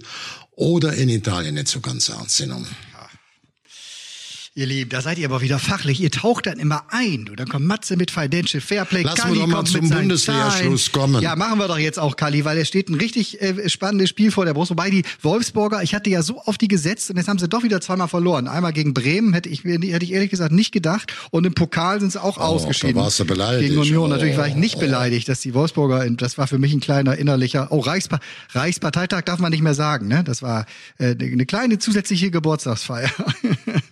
[0.57, 2.66] oder in Italien nicht so ganz ernst genommen.
[4.61, 6.02] Ihr Lieben, da seid ihr aber wieder fachlich.
[6.02, 7.24] Ihr taucht dann immer ein.
[7.24, 9.00] Du, dann kommt Matze mit Financial Fairplay.
[9.04, 11.22] Lass Kali wir doch mal zum Bundesliga-Schluss kommen.
[11.22, 14.30] Ja, machen wir doch jetzt auch, Kali, weil es steht ein richtig äh, spannendes Spiel
[14.30, 14.70] vor der Brust.
[14.70, 17.62] Wobei die Wolfsburger, ich hatte ja so auf die gesetzt und jetzt haben sie doch
[17.62, 18.48] wieder zweimal verloren.
[18.48, 21.11] Einmal gegen Bremen, hätte ich, hätte ich ehrlich gesagt nicht gedacht.
[21.30, 22.96] Und im Pokal sind sie auch oh, ausgeschieden.
[22.96, 23.66] Da warst du beleidigt.
[23.66, 24.04] Gegen Union.
[24.04, 24.80] Oh, Natürlich war ich nicht oh.
[24.80, 29.38] beleidigt, dass die Wolfsburger, das war für mich ein kleiner innerlicher, oh, Reichspa Reichsparteitag darf
[29.38, 30.22] man nicht mehr sagen, ne?
[30.22, 30.66] Das war
[30.98, 33.11] äh, eine kleine zusätzliche Geburtstagsfeier.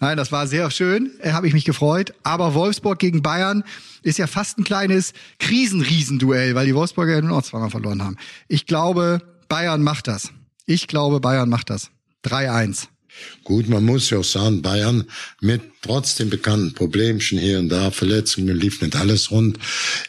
[0.00, 2.14] Nein, das war sehr schön, äh, habe ich mich gefreut.
[2.22, 3.64] Aber Wolfsburg gegen Bayern
[4.02, 8.16] ist ja fast ein kleines Krisenriesenduell, weil die Wolfsburger ja nur noch zweimal verloren haben.
[8.48, 10.30] Ich glaube, Bayern macht das.
[10.66, 11.90] Ich glaube, Bayern macht das.
[12.24, 12.88] 3-1.
[13.44, 15.04] Gut, man muss ja auch sagen, Bayern
[15.40, 19.58] mit trotzdem bekannten Problemchen hier und da, Verletzungen, lief nicht alles rund,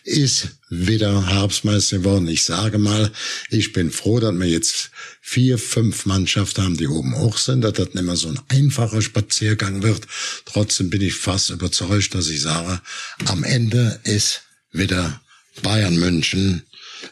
[0.03, 2.27] ist wieder Herbstmeister geworden.
[2.27, 3.11] Ich sage mal,
[3.49, 4.91] ich bin froh, dass wir jetzt
[5.21, 9.01] vier, fünf Mannschaften haben, die oben hoch sind, dass das nicht mehr so ein einfacher
[9.01, 10.07] Spaziergang wird.
[10.45, 12.79] Trotzdem bin ich fast überzeugt, dass ich sage,
[13.25, 15.21] am Ende ist wieder
[15.61, 16.63] Bayern München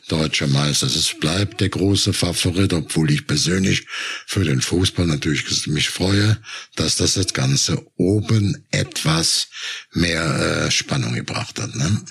[0.07, 0.87] deutscher Meister.
[0.87, 3.85] Es bleibt der große Favorit, obwohl ich persönlich
[4.25, 6.37] für den Fußball natürlich mich freue,
[6.75, 9.47] dass das das Ganze oben etwas
[9.93, 11.75] mehr äh, Spannung gebracht hat.
[11.75, 12.01] Ne?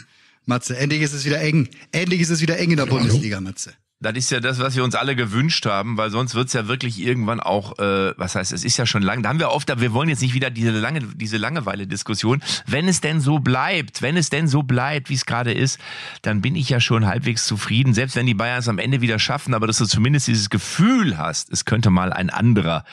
[0.46, 1.68] Matze, endlich ist es wieder eng.
[1.92, 2.98] Endlich ist es wieder eng in der Hallo?
[2.98, 3.74] Bundesliga, Matze.
[4.02, 7.00] Das ist ja das, was wir uns alle gewünscht haben, weil sonst wird's ja wirklich
[7.00, 9.92] irgendwann auch, äh, was heißt, es ist ja schon lang, da haben wir oft, wir
[9.92, 12.42] wollen jetzt nicht wieder diese lange, diese Langeweile-Diskussion.
[12.66, 15.78] Wenn es denn so bleibt, wenn es denn so bleibt, wie es gerade ist,
[16.22, 19.18] dann bin ich ja schon halbwegs zufrieden, selbst wenn die Bayern es am Ende wieder
[19.18, 22.84] schaffen, aber dass du zumindest dieses Gefühl hast, es könnte mal ein anderer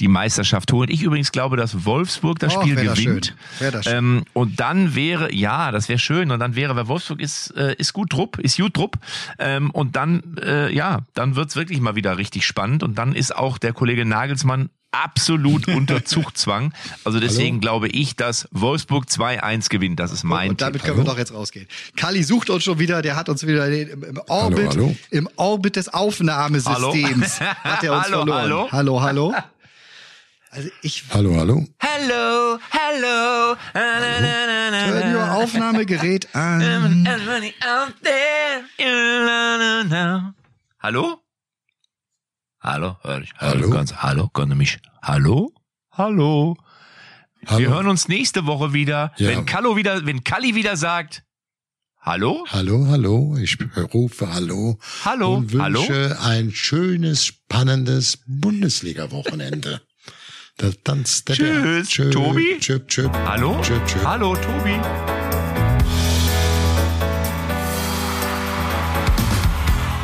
[0.00, 0.90] die Meisterschaft holen.
[0.90, 3.34] Ich übrigens glaube, dass Wolfsburg das Och, Spiel wär das gewinnt.
[3.58, 3.72] schön.
[3.72, 3.94] Das schön.
[3.96, 6.30] Ähm, und dann wäre, ja, das wäre schön.
[6.30, 8.98] Und dann wäre, weil Wolfsburg ist, äh, ist gut Trupp, ist gut Trupp.
[9.38, 12.82] Ähm, und dann, äh, ja, dann wird's wirklich mal wieder richtig spannend.
[12.82, 16.72] Und dann ist auch der Kollege Nagelsmann absolut unter Zugzwang.
[17.04, 20.00] Also deswegen glaube ich, dass Wolfsburg 2-1 gewinnt.
[20.00, 20.86] Das ist mein Und damit Tipp.
[20.86, 21.66] können wir doch jetzt rausgehen.
[21.96, 24.96] Kali sucht uns schon wieder, der hat uns wieder im, im Orbit, hallo.
[25.10, 28.40] im Orbit des Aufnahmesystems hat er uns Hallo, verloren.
[28.42, 28.68] hallo.
[28.72, 29.34] hallo, hallo.
[30.50, 31.66] Also ich Hallo, hallo.
[31.78, 33.56] Hello, hello.
[33.74, 37.06] turn your Aufnahmegerät an.
[40.80, 41.18] Hallo?
[42.60, 42.96] Hallo?
[43.02, 43.70] Hör ich, hör Hallo?
[43.70, 44.28] Ganz, hallo?
[44.28, 44.78] Können mich?
[45.02, 45.52] Hallo?
[45.92, 46.56] Hallo?
[47.46, 47.58] Hallo.
[47.58, 49.28] Wir hören uns nächste Woche wieder, Ja.
[49.28, 51.24] wenn Kallo wieder, wenn Kalli wieder sagt,
[52.00, 52.46] Hallo?
[52.50, 53.58] Hallo, hallo, ich
[53.92, 54.78] rufe Hallo.
[55.04, 55.62] Hallo, Und wünsche
[56.16, 56.20] hallo.
[56.22, 59.82] ein schönes, spannendes Bundesliga-Wochenende.
[60.56, 62.56] Da tanzt der Tschüss, Tschö, Tobi.
[62.60, 63.12] Tschüpp, tschüpp.
[63.26, 63.60] Hallo?
[63.62, 64.04] Tschüpp, tschüpp.
[64.04, 64.80] Hallo, Tobi.